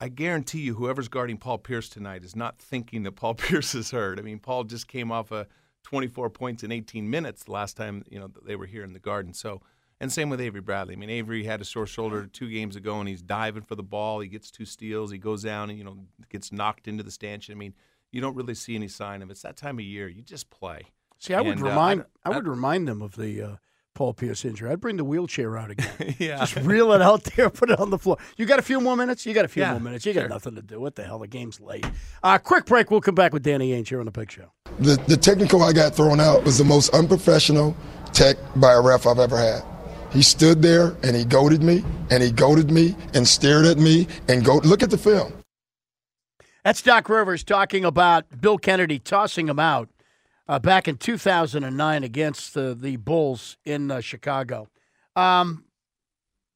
I 0.00 0.08
guarantee 0.08 0.60
you, 0.60 0.74
whoever's 0.74 1.08
guarding 1.08 1.38
Paul 1.38 1.58
Pierce 1.58 1.88
tonight 1.88 2.22
is 2.22 2.36
not 2.36 2.58
thinking 2.58 3.02
that 3.02 3.16
Paul 3.16 3.34
Pierce 3.34 3.74
is 3.74 3.90
hurt. 3.90 4.20
I 4.20 4.22
mean, 4.22 4.38
Paul 4.38 4.62
just 4.62 4.86
came 4.86 5.10
off 5.10 5.32
a 5.32 5.48
24 5.82 6.30
points 6.30 6.62
in 6.62 6.70
18 6.70 7.10
minutes 7.10 7.48
last 7.48 7.76
time, 7.76 8.04
you 8.08 8.20
know, 8.20 8.30
they 8.46 8.54
were 8.54 8.66
here 8.66 8.84
in 8.84 8.92
the 8.92 9.00
Garden. 9.00 9.34
So, 9.34 9.60
and 10.04 10.12
same 10.12 10.28
with 10.30 10.40
Avery 10.40 10.60
Bradley. 10.60 10.92
I 10.94 10.96
mean, 10.96 11.08
Avery 11.10 11.44
had 11.44 11.60
a 11.60 11.64
sore 11.64 11.86
shoulder 11.86 12.26
two 12.26 12.50
games 12.50 12.76
ago, 12.76 13.00
and 13.00 13.08
he's 13.08 13.22
diving 13.22 13.62
for 13.62 13.74
the 13.74 13.82
ball. 13.82 14.20
He 14.20 14.28
gets 14.28 14.50
two 14.50 14.64
steals. 14.66 15.10
He 15.10 15.18
goes 15.18 15.42
down 15.42 15.70
and 15.70 15.78
you 15.78 15.84
know 15.84 15.96
gets 16.28 16.52
knocked 16.52 16.86
into 16.86 17.02
the 17.02 17.10
stanchion. 17.10 17.52
I 17.54 17.56
mean, 17.56 17.74
you 18.12 18.20
don't 18.20 18.36
really 18.36 18.54
see 18.54 18.76
any 18.76 18.88
sign 18.88 19.22
of 19.22 19.30
it. 19.30 19.32
It's 19.32 19.42
that 19.42 19.56
time 19.56 19.78
of 19.78 19.84
year. 19.84 20.06
You 20.08 20.22
just 20.22 20.50
play. 20.50 20.82
See, 21.18 21.32
I 21.34 21.40
would 21.40 21.52
And, 21.56 21.62
uh, 21.62 21.68
remind 21.70 22.04
I- 22.24 22.30
I, 22.30 22.36
would 22.36 22.46
remind 22.46 22.86
them 22.86 23.00
of 23.00 23.16
the 23.16 23.40
uh, 23.42 23.56
Paul 23.94 24.12
Pierce 24.12 24.44
injury. 24.44 24.70
I'd 24.70 24.80
bring 24.80 24.98
the 24.98 25.04
wheelchair 25.04 25.56
out 25.56 25.70
again. 25.70 26.14
yeah. 26.18 26.44
Just 26.44 26.56
reel 26.56 26.92
it 26.92 27.00
out 27.00 27.24
there, 27.24 27.48
put 27.60 27.70
it 27.70 27.80
on 27.80 27.88
the 27.90 27.98
floor. 27.98 28.18
You 28.36 28.44
got 28.44 28.58
a 28.58 28.62
few 28.62 28.80
more 28.80 28.96
minutes? 28.96 29.24
You 29.24 29.32
got 29.32 29.44
a 29.46 29.48
few 29.48 29.62
Yeah, 29.62 29.70
more 29.70 29.80
minutes. 29.80 30.04
You 30.04 30.12
got 30.12 30.20
sure. 30.22 30.28
nothing 30.28 30.54
to 30.56 30.62
do. 30.62 30.78
What 30.80 30.96
the 30.96 31.04
hell? 31.04 31.18
The 31.20 31.28
game's 31.28 31.60
late. 31.60 31.86
Uh, 32.22 32.36
quick 32.38 32.66
break. 32.66 32.90
We'll 32.90 33.00
come 33.00 33.14
back 33.14 33.32
with 33.32 33.42
Danny 33.42 33.70
Ainge 33.70 33.88
here 33.88 34.00
on 34.00 34.04
the 34.04 34.10
Big 34.12 34.30
Show. 34.30 34.52
The, 34.80 35.02
the 35.08 35.16
technical 35.16 35.62
I 35.62 35.72
got 35.72 35.94
thrown 35.94 36.20
out 36.20 36.44
was 36.44 36.58
the 36.58 36.64
most 36.64 36.92
unprofessional 36.92 37.74
tech 38.12 38.36
by 38.56 38.72
a 38.74 38.80
ref 38.82 39.06
I've 39.06 39.18
ever 39.18 39.38
had. 39.38 39.62
He 40.14 40.22
stood 40.22 40.62
there 40.62 40.96
and 41.02 41.16
he 41.16 41.24
goaded 41.24 41.62
me 41.62 41.84
and 42.10 42.22
he 42.22 42.30
goaded 42.30 42.70
me 42.70 42.94
and 43.14 43.26
stared 43.26 43.66
at 43.66 43.78
me 43.78 44.06
and 44.28 44.44
go 44.44 44.58
look 44.58 44.82
at 44.82 44.90
the 44.90 44.96
film. 44.96 45.32
That's 46.64 46.80
Doc 46.80 47.08
Rivers 47.08 47.42
talking 47.42 47.84
about 47.84 48.40
Bill 48.40 48.56
Kennedy 48.56 49.00
tossing 49.00 49.48
him 49.48 49.58
out 49.58 49.90
uh, 50.48 50.60
back 50.60 50.86
in 50.86 50.96
2009 50.96 52.04
against 52.04 52.56
uh, 52.56 52.74
the 52.74 52.96
Bulls 52.96 53.56
in 53.64 53.90
uh, 53.90 54.00
Chicago. 54.00 54.68
Um, 55.16 55.64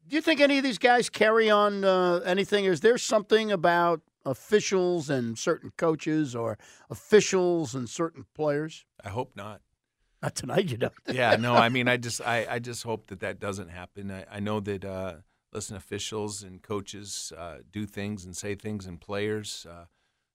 do 0.08 0.14
you 0.14 0.22
think 0.22 0.40
any 0.40 0.58
of 0.58 0.64
these 0.64 0.78
guys 0.78 1.10
carry 1.10 1.50
on 1.50 1.84
uh, 1.84 2.20
anything? 2.24 2.64
Is 2.64 2.80
there 2.80 2.96
something 2.96 3.50
about 3.50 4.00
officials 4.24 5.10
and 5.10 5.36
certain 5.36 5.72
coaches 5.76 6.34
or 6.34 6.58
officials 6.88 7.74
and 7.74 7.88
certain 7.88 8.24
players? 8.34 8.84
I 9.04 9.08
hope 9.08 9.32
not. 9.34 9.60
Not 10.22 10.34
tonight, 10.34 10.70
you 10.70 10.76
don't. 10.76 10.92
yeah, 11.12 11.36
no, 11.36 11.54
I 11.54 11.68
mean, 11.68 11.86
I 11.88 11.96
just, 11.96 12.20
I, 12.20 12.46
I 12.50 12.58
just 12.58 12.82
hope 12.82 13.06
that 13.08 13.20
that 13.20 13.38
doesn't 13.38 13.68
happen. 13.68 14.10
I, 14.10 14.24
I 14.30 14.40
know 14.40 14.58
that, 14.60 14.84
uh, 14.84 15.14
listen, 15.52 15.76
officials 15.76 16.42
and 16.42 16.60
coaches 16.62 17.32
uh, 17.36 17.58
do 17.70 17.86
things 17.86 18.24
and 18.24 18.36
say 18.36 18.54
things, 18.54 18.86
and 18.86 19.00
players 19.00 19.66
uh, 19.70 19.84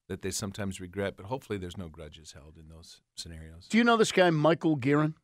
that 0.07 0.21
they 0.21 0.31
sometimes 0.31 0.79
regret. 0.79 1.15
But 1.17 1.25
hopefully, 1.25 1.59
there's 1.59 1.77
no 1.77 1.89
grudges 1.89 2.31
held 2.31 2.57
in 2.57 2.69
those 2.69 3.01
scenarios. 3.15 3.67
Do 3.69 3.77
you 3.77 3.83
know 3.83 3.97
this 3.97 4.11
guy, 4.11 4.29
Michael 4.29 4.77
Gearon? 4.77 5.15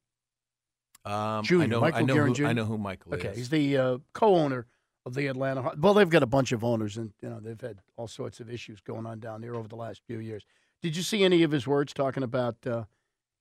Um, 1.06 1.44
Junior, 1.44 1.64
I 1.64 1.68
know, 1.68 1.80
Michael 1.80 2.00
I 2.00 2.02
know, 2.02 2.16
Gearon 2.16 2.28
who, 2.28 2.34
Jr.? 2.34 2.48
I 2.48 2.54
know 2.54 2.66
who 2.66 2.78
Michael 2.78 3.14
Okay, 3.14 3.22
is. 3.22 3.32
Okay, 3.32 3.38
he's 3.38 3.50
the 3.50 3.78
uh, 3.78 3.98
co-owner 4.14 4.68
of 5.06 5.14
the 5.14 5.28
Atlanta. 5.28 5.72
Well, 5.78 5.94
they've 5.94 6.10
got 6.10 6.24
a 6.24 6.28
bunch 6.28 6.52
of 6.52 6.64
owners, 6.64 6.98
and 6.98 7.14
you 7.22 7.30
know 7.30 7.40
they've 7.40 7.60
had 7.60 7.80
all 7.96 8.08
sorts 8.08 8.40
of 8.40 8.50
issues 8.50 8.82
going 8.82 9.06
on 9.06 9.20
down 9.20 9.42
there 9.42 9.56
over 9.56 9.68
the 9.68 9.78
last 9.78 10.02
few 10.06 10.20
years. 10.20 10.44
Did 10.82 10.96
you 10.96 11.04
see 11.04 11.24
any 11.24 11.44
of 11.44 11.52
his 11.52 11.66
words 11.66 11.94
talking 11.94 12.24
about 12.24 12.56
uh, 12.68 12.84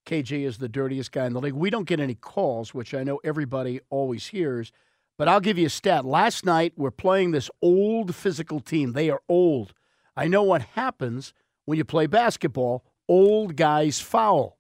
KG 0.09 0.47
is 0.47 0.57
the 0.57 0.71
dirtiest 0.71 1.13
guy 1.13 1.27
in 1.27 1.35
the 1.35 1.41
league? 1.41 1.53
We 1.53 1.69
don't 1.69 1.87
get 1.87 2.01
any 2.01 2.15
calls, 2.15 2.73
which 2.73 2.95
I 2.95 3.05
know 3.05 3.21
everybody 3.23 3.81
always 3.91 4.29
hears. 4.29 4.73
But 5.19 5.29
I'll 5.29 5.41
give 5.41 5.59
you 5.59 5.67
a 5.67 5.71
stat. 5.71 6.07
Last 6.07 6.47
night 6.47 6.73
we're 6.77 6.91
playing 6.91 7.33
this 7.33 7.51
old 7.61 8.15
physical 8.15 8.61
team. 8.61 8.95
They 8.95 9.11
are 9.11 9.21
old. 9.29 9.75
I 10.17 10.27
know 10.27 10.43
what 10.43 10.63
happens 10.63 11.35
when 11.67 11.77
you 11.77 11.85
play 11.85 12.07
basketball. 12.07 12.85
Old 13.07 13.57
guys 13.57 14.01
foul. 14.01 14.57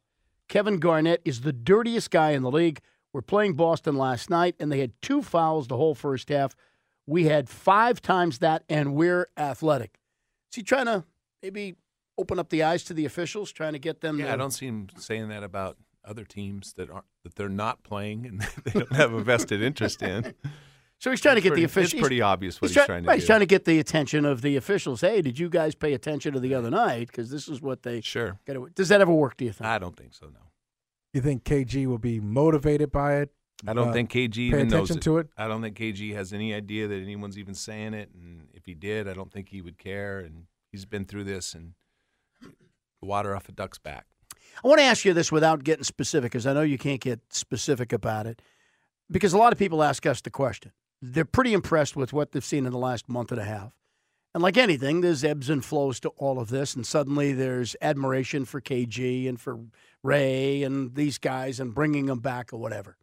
Kevin 0.48 0.78
Garnett 0.78 1.22
is 1.24 1.40
the 1.40 1.52
dirtiest 1.52 2.10
guy 2.10 2.32
in 2.32 2.42
the 2.42 2.50
league. 2.50 2.80
We're 3.14 3.22
playing 3.22 3.54
Boston 3.54 3.96
last 3.96 4.28
night, 4.28 4.54
and 4.60 4.70
they 4.70 4.80
had 4.80 4.92
two 5.00 5.22
fouls 5.22 5.68
the 5.68 5.76
whole 5.76 5.94
first 5.94 6.28
half. 6.28 6.54
We 7.06 7.24
had 7.24 7.48
five 7.48 8.02
times 8.02 8.38
that, 8.40 8.64
and 8.68 8.94
we're 8.94 9.28
athletic. 9.38 9.98
Is 10.52 10.56
he 10.56 10.62
trying 10.62 10.86
to 10.86 11.04
maybe 11.42 11.76
open 12.18 12.38
up 12.38 12.50
the 12.50 12.62
eyes 12.62 12.82
to 12.84 12.94
the 12.94 13.04
officials, 13.06 13.52
trying 13.52 13.72
to 13.72 13.78
get 13.78 14.00
them? 14.00 14.18
Yeah, 14.18 14.26
to, 14.26 14.32
I 14.32 14.36
don't 14.36 14.50
see 14.50 14.66
him 14.66 14.88
saying 14.98 15.28
that 15.28 15.42
about 15.42 15.76
other 16.04 16.24
teams 16.24 16.72
that 16.74 16.90
aren't 16.90 17.04
that 17.24 17.34
they're 17.36 17.48
not 17.48 17.82
playing 17.82 18.26
and 18.26 18.40
they 18.64 18.72
don't 18.80 18.92
have 18.92 19.12
a 19.12 19.22
vested 19.22 19.62
interest 19.62 20.02
in. 20.02 20.34
So 21.00 21.10
he's 21.10 21.20
trying 21.20 21.36
to 21.36 21.40
get 21.40 21.50
pretty- 21.50 21.62
the 21.62 21.66
officials. 21.66 21.92
It's 21.94 22.00
pretty 22.00 22.20
obvious 22.22 22.60
what 22.60 22.70
he's, 22.70 22.74
try- 22.74 22.86
trying 22.86 23.04
to 23.04 23.08
right, 23.08 23.14
do. 23.14 23.20
He's 23.20 23.26
trying 23.28 23.38
to 23.38 23.46
get 23.46 23.64
the 23.66 23.78
attention 23.78 24.24
of 24.24 24.42
the 24.42 24.56
officials. 24.56 25.00
Hey, 25.00 25.22
did 25.22 25.38
you 25.38 25.48
guys 25.48 25.76
pay 25.76 25.92
attention 25.94 26.32
to 26.32 26.40
the 26.40 26.54
other 26.54 26.70
night? 26.70 27.06
Because 27.06 27.30
this 27.30 27.46
is 27.46 27.62
what 27.62 27.84
they. 27.84 28.00
Sure. 28.00 28.40
Gotta, 28.48 28.66
does 28.74 28.88
that 28.88 29.00
ever 29.00 29.12
work? 29.12 29.36
Do 29.36 29.44
you 29.44 29.52
think? 29.52 29.68
I 29.70 29.78
don't 29.78 29.96
think 29.96 30.12
so. 30.12 30.26
No, 30.26 30.40
You 31.14 31.20
think 31.20 31.44
KG 31.44 31.86
will 31.86 31.98
be 31.98 32.18
motivated 32.18 32.90
by 32.90 33.18
it? 33.18 33.30
I 33.64 33.74
don't 33.74 33.90
Uh, 33.90 33.92
think 33.92 34.10
KG 34.10 34.34
pay 34.50 34.56
even 34.56 34.66
knows 34.66 34.90
it. 34.90 35.00
to 35.02 35.18
it? 35.18 35.28
I 35.36 35.46
don't 35.46 35.62
think 35.62 35.76
KG 35.78 36.14
has 36.16 36.32
any 36.32 36.52
idea 36.52 36.88
that 36.88 36.96
anyone's 37.00 37.38
even 37.38 37.54
saying 37.54 37.94
it, 37.94 38.10
and 38.12 38.48
if 38.52 38.66
he 38.66 38.74
did, 38.74 39.06
I 39.06 39.12
don't 39.14 39.32
think 39.32 39.50
he 39.50 39.62
would 39.62 39.78
care. 39.78 40.18
And 40.18 40.46
he's 40.72 40.84
been 40.84 41.04
through 41.04 41.24
this, 41.24 41.54
and 41.54 41.74
water 43.00 43.34
off 43.34 43.48
a 43.48 43.52
duck's 43.52 43.78
back. 43.78 44.06
I 44.64 44.68
want 44.68 44.80
to 44.80 44.84
ask 44.84 45.04
you 45.04 45.14
this 45.14 45.30
without 45.30 45.64
getting 45.64 45.84
specific, 45.84 46.32
because 46.32 46.46
I 46.46 46.52
know 46.52 46.62
you 46.62 46.78
can't 46.78 47.00
get 47.00 47.20
specific 47.30 47.92
about 47.92 48.26
it, 48.26 48.42
because 49.10 49.32
a 49.32 49.38
lot 49.38 49.52
of 49.52 49.58
people 49.58 49.82
ask 49.82 50.04
us 50.06 50.20
the 50.20 50.30
question. 50.30 50.72
They're 51.00 51.24
pretty 51.24 51.52
impressed 51.52 51.94
with 51.94 52.12
what 52.12 52.32
they've 52.32 52.44
seen 52.44 52.66
in 52.66 52.72
the 52.72 52.78
last 52.78 53.08
month 53.08 53.30
and 53.30 53.40
a 53.40 53.44
half. 53.44 53.72
And 54.34 54.42
like 54.42 54.56
anything, 54.56 55.00
there's 55.00 55.24
ebbs 55.24 55.48
and 55.48 55.64
flows 55.64 56.00
to 56.00 56.10
all 56.10 56.38
of 56.38 56.48
this. 56.48 56.74
And 56.74 56.86
suddenly 56.86 57.32
there's 57.32 57.76
admiration 57.80 58.44
for 58.44 58.60
KG 58.60 59.28
and 59.28 59.40
for 59.40 59.58
Ray 60.02 60.62
and 60.62 60.94
these 60.94 61.18
guys 61.18 61.60
and 61.60 61.74
bringing 61.74 62.06
them 62.06 62.18
back 62.18 62.52
or 62.52 62.58
whatever. 62.58 62.96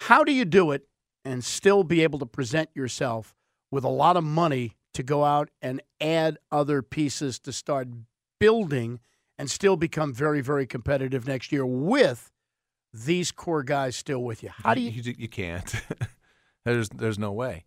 How 0.00 0.22
do 0.22 0.32
you 0.32 0.44
do 0.44 0.70
it 0.70 0.86
and 1.24 1.42
still 1.42 1.82
be 1.82 2.02
able 2.02 2.18
to 2.18 2.26
present 2.26 2.70
yourself 2.74 3.34
with 3.70 3.84
a 3.84 3.88
lot 3.88 4.16
of 4.16 4.24
money 4.24 4.76
to 4.92 5.02
go 5.02 5.24
out 5.24 5.50
and 5.60 5.82
add 6.00 6.38
other 6.52 6.82
pieces 6.82 7.38
to 7.40 7.52
start 7.52 7.88
building 8.38 9.00
and 9.38 9.50
still 9.50 9.76
become 9.76 10.12
very, 10.12 10.40
very 10.40 10.66
competitive 10.66 11.26
next 11.26 11.52
year 11.52 11.66
with 11.66 12.30
these 12.92 13.32
core 13.32 13.62
guys 13.62 13.96
still 13.96 14.22
with 14.22 14.42
you? 14.42 14.50
How 14.50 14.74
do 14.74 14.80
you? 14.80 14.90
You, 14.90 15.14
you 15.18 15.28
can't. 15.28 15.74
there's 16.64 16.88
there's 16.90 17.18
no 17.18 17.32
way. 17.32 17.64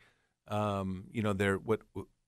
Um, 0.48 1.06
you 1.12 1.22
know, 1.22 1.34
their 1.34 1.58
what 1.58 1.82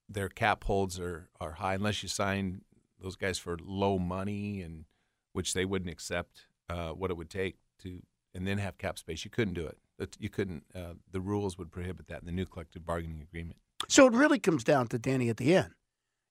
their 0.07 0.29
cap 0.29 0.63
holds 0.63 0.99
are 0.99 1.29
are 1.39 1.53
high 1.53 1.75
unless 1.75 2.03
you 2.03 2.09
sign 2.09 2.61
those 3.01 3.15
guys 3.15 3.37
for 3.37 3.57
low 3.61 3.97
money 3.97 4.61
and 4.61 4.85
which 5.33 5.53
they 5.53 5.65
wouldn't 5.65 5.89
accept 5.89 6.47
uh, 6.69 6.89
what 6.89 7.11
it 7.11 7.17
would 7.17 7.29
take 7.29 7.55
to 7.79 8.01
and 8.33 8.45
then 8.47 8.57
have 8.57 8.77
cap 8.77 8.99
space. 8.99 9.23
You 9.23 9.31
couldn't 9.31 9.53
do 9.53 9.65
it. 9.65 10.17
you 10.19 10.29
couldn't. 10.29 10.63
Uh, 10.75 10.93
the 11.11 11.21
rules 11.21 11.57
would 11.57 11.71
prohibit 11.71 12.07
that 12.07 12.19
in 12.21 12.25
the 12.25 12.31
new 12.31 12.45
collective 12.45 12.85
bargaining 12.85 13.21
agreement. 13.21 13.57
So 13.87 14.07
it 14.07 14.13
really 14.13 14.39
comes 14.39 14.63
down 14.63 14.87
to 14.89 14.99
Danny 14.99 15.29
at 15.29 15.37
the 15.37 15.55
end. 15.55 15.73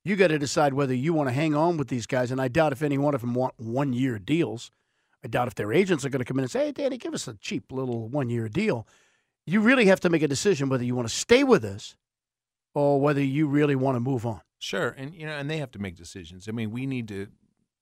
You 0.05 0.17
got 0.17 0.29
to 0.29 0.39
decide 0.39 0.75
whether 0.75 0.95
you 0.95 1.13
want 1.13 1.29
to 1.29 1.35
hang 1.35 1.55
on 1.55 1.77
with 1.77 1.89
these 1.89 2.07
guys, 2.07 2.31
and 2.31 2.41
I 2.41 2.49
doubt 2.49 2.73
if 2.73 2.83
any 2.83 2.99
one 2.99 3.15
of 3.15 3.21
them 3.21 3.35
want 3.35 3.55
one 3.59 3.93
year 3.93 4.19
deals. 4.19 4.71
I 5.25 5.29
doubt 5.29 5.49
if 5.49 5.55
their 5.57 5.73
agents 5.73 6.05
are 6.05 6.09
going 6.09 6.21
to 6.21 6.25
come 6.25 6.39
in 6.39 6.45
and 6.45 6.51
say, 6.51 6.67
"Hey, 6.67 6.73
Danny, 6.73 6.97
give 6.97 7.13
us 7.15 7.27
a 7.27 7.35
cheap 7.35 7.73
little 7.73 8.09
one 8.09 8.31
year 8.31 8.49
deal." 8.49 8.87
You 9.47 9.61
really 9.61 9.87
have 9.87 10.01
to 10.01 10.11
make 10.11 10.23
a 10.23 10.29
decision 10.29 10.69
whether 10.69 10.85
you 10.85 10.95
want 10.95 11.09
to 11.09 11.15
stay 11.15 11.43
with 11.43 11.65
us 11.65 11.97
or 12.75 13.01
whether 13.01 13.23
you 13.23 13.49
really 13.49 13.75
want 13.75 13.97
to 13.97 14.01
move 14.01 14.25
on. 14.25 14.41
Sure, 14.59 14.95
and 14.97 15.15
you 15.15 15.27
know, 15.27 15.33
and 15.33 15.51
they 15.51 15.59
have 15.59 15.71
to 15.73 15.79
make 15.79 15.97
decisions. 15.97 16.49
I 16.49 16.53
mean, 16.53 16.71
we 16.71 16.87
need 16.87 17.09
to 17.09 17.29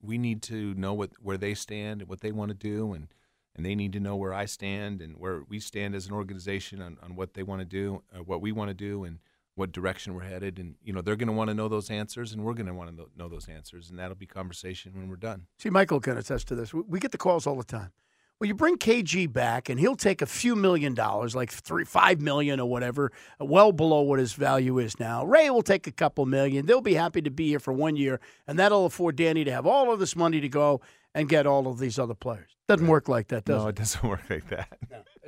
we 0.00 0.18
need 0.18 0.42
to 0.42 0.74
know 0.74 0.94
what 0.94 1.10
where 1.20 1.36
they 1.36 1.54
stand 1.54 2.02
and 2.02 2.08
what 2.08 2.20
they 2.20 2.32
want 2.32 2.50
to 2.50 2.54
do, 2.54 2.92
and 2.92 3.08
and 3.54 3.64
they 3.64 3.74
need 3.74 3.92
to 3.94 4.00
know 4.00 4.16
where 4.16 4.34
I 4.34 4.44
stand 4.44 5.00
and 5.00 5.16
where 5.16 5.42
we 5.48 5.58
stand 5.60 5.94
as 5.94 6.06
an 6.06 6.12
organization 6.12 6.82
on, 6.82 6.98
on 7.02 7.16
what 7.16 7.34
they 7.34 7.42
want 7.42 7.60
to 7.60 7.64
do, 7.64 8.02
uh, 8.14 8.22
what 8.22 8.40
we 8.40 8.52
want 8.52 8.68
to 8.68 8.74
do, 8.74 9.04
and 9.04 9.18
what 9.56 9.72
direction 9.72 10.14
we're 10.14 10.22
headed. 10.22 10.58
And 10.58 10.76
you 10.84 10.92
know, 10.92 11.00
they're 11.00 11.16
going 11.16 11.26
to 11.26 11.32
want 11.32 11.48
to 11.48 11.54
know 11.54 11.68
those 11.68 11.90
answers, 11.90 12.32
and 12.32 12.44
we're 12.44 12.54
going 12.54 12.66
to 12.66 12.74
want 12.74 12.96
to 12.96 13.08
know 13.16 13.28
those 13.28 13.48
answers, 13.48 13.90
and 13.90 13.98
that'll 13.98 14.14
be 14.14 14.26
conversation 14.26 14.92
when 14.94 15.08
we're 15.08 15.16
done. 15.16 15.46
See, 15.58 15.70
Michael 15.70 15.98
can 15.98 16.16
attest 16.16 16.46
to 16.48 16.54
this. 16.54 16.72
We, 16.72 17.00
get 17.00 17.10
the 17.10 17.18
calls 17.18 17.46
all 17.46 17.56
the 17.56 17.64
time. 17.64 17.90
Well, 18.38 18.48
you 18.48 18.54
bring 18.54 18.76
KG 18.76 19.32
back, 19.32 19.70
and 19.70 19.80
he'll 19.80 19.96
take 19.96 20.20
a 20.20 20.26
few 20.26 20.54
million 20.54 20.92
dollars, 20.92 21.34
like 21.34 21.50
three, 21.50 21.84
five 21.86 22.20
million 22.20 22.60
or 22.60 22.68
whatever, 22.68 23.10
well 23.40 23.72
below 23.72 24.02
what 24.02 24.18
his 24.18 24.34
value 24.34 24.78
is 24.78 25.00
now. 25.00 25.24
Ray 25.24 25.48
will 25.48 25.62
take 25.62 25.86
a 25.86 25.92
couple 25.92 26.26
million. 26.26 26.66
They'll 26.66 26.82
be 26.82 26.94
happy 26.94 27.22
to 27.22 27.30
be 27.30 27.48
here 27.48 27.58
for 27.58 27.72
one 27.72 27.96
year, 27.96 28.20
and 28.46 28.58
that'll 28.58 28.84
afford 28.84 29.16
Danny 29.16 29.42
to 29.44 29.52
have 29.52 29.66
all 29.66 29.90
of 29.90 30.00
this 30.00 30.14
money 30.14 30.42
to 30.42 30.50
go 30.50 30.82
and 31.14 31.30
get 31.30 31.46
all 31.46 31.66
of 31.66 31.78
these 31.78 31.98
other 31.98 32.12
players. 32.12 32.50
Doesn't 32.68 32.88
work 32.88 33.08
like 33.08 33.28
that, 33.28 33.46
does 33.46 33.62
no, 33.62 33.68
it? 33.68 33.70
it 33.70 33.76
doesn't 33.76 34.04
work 34.08 34.28
like 34.28 34.48
that. 34.50 34.68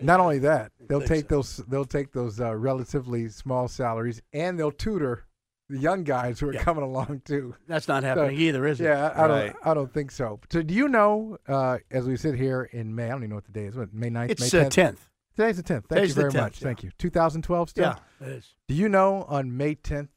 Not 0.03 0.21
only 0.21 0.39
that, 0.41 0.73
they'll 0.89 1.01
take 1.01 1.29
so. 1.29 1.37
those 1.37 1.57
they'll 1.69 1.85
take 1.85 2.13
those 2.13 2.41
uh, 2.41 2.55
relatively 2.55 3.29
small 3.29 3.69
salaries 3.69 4.21
and 4.33 4.59
they'll 4.59 4.71
tutor 4.73 5.25
the 5.69 5.79
young 5.79 6.03
guys 6.05 6.41
who 6.41 6.49
are 6.49 6.55
Yeah. 6.55 6.63
coming 6.63 6.83
along 6.85 7.23
too. 7.25 7.55
That's 7.67 7.89
not 7.89 8.03
happening 8.03 8.39
either, 8.39 8.67
is 8.67 8.81
it? 8.81 8.85
Yeah, 8.85 9.09
I, 9.15 9.23
I 9.25 9.29
Right. 9.29 9.53
don't 9.53 9.67
I 9.67 9.75
don't 9.75 9.93
think 9.93 10.11
so. 10.11 10.41
So 10.51 10.63
do 10.63 10.73
you 10.75 10.89
know 10.89 11.39
uh, 11.49 11.79
as 11.91 12.07
we 12.07 12.17
sit 12.17 12.35
here 12.37 12.69
in 12.73 12.95
May, 12.95 13.07
I 13.07 13.09
don't 13.11 13.19
even 13.21 13.31
know 13.31 13.37
what 13.37 13.45
the 13.47 13.53
day 13.53 13.65
is. 13.67 13.77
What 13.77 13.93
May 13.93 14.09
9th, 14.11 14.31
It's 14.31 14.53
May 14.53 14.61
uh, 14.61 14.65
10th? 14.65 14.71
tenth. 14.71 15.09
Today's 15.37 15.57
the 15.59 15.63
10th. 15.63 15.69
Thank 15.69 15.89
Today's 15.89 16.09
you 16.11 16.15
very 16.15 16.31
10th, 16.33 16.41
much. 16.41 16.61
yeah. 16.61 16.65
Thank 16.67 16.83
you. 16.85 16.91
2012 16.99 17.71
still. 17.71 17.85
Yeah, 17.85 18.27
it 18.27 18.33
is. 18.33 18.55
Do 18.67 18.75
you 18.75 18.89
know 18.89 19.25
on 19.29 19.57
May 19.57 19.75
10th 19.77 20.09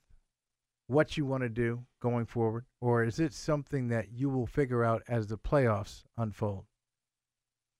what 0.88 1.16
you 1.18 1.26
want 1.26 1.44
to 1.44 1.50
do 1.50 1.84
going 2.02 2.26
forward 2.26 2.66
or 2.82 3.04
is 3.04 3.20
it 3.20 3.34
something 3.34 3.88
that 3.90 4.12
you 4.12 4.30
will 4.30 4.48
figure 4.48 4.84
out 4.84 5.04
as 5.08 5.28
the 5.28 5.38
playoffs 5.38 6.04
unfold? 6.18 6.66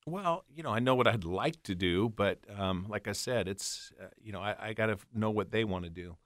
Well, 0.08 0.46
you 0.50 0.64
know, 0.64 0.72
I 0.72 0.80
know 0.80 0.96
what 0.96 1.08
I'd 1.08 1.24
like 1.24 1.62
to 1.64 1.76
do, 1.76 2.10
but 2.10 2.40
um, 2.58 2.88
like 2.90 3.08
I 3.08 3.12
said, 3.12 3.48
it's 3.48 3.92
uh, 4.02 4.08
you 4.22 4.32
know, 4.32 4.42
I, 4.42 4.56
I 4.60 4.74
got 4.74 4.88
to 4.88 4.98
know 5.14 5.30
what 5.30 5.52
they 5.52 5.64
want 5.64 5.84
to 5.84 5.92
do, 5.92 6.18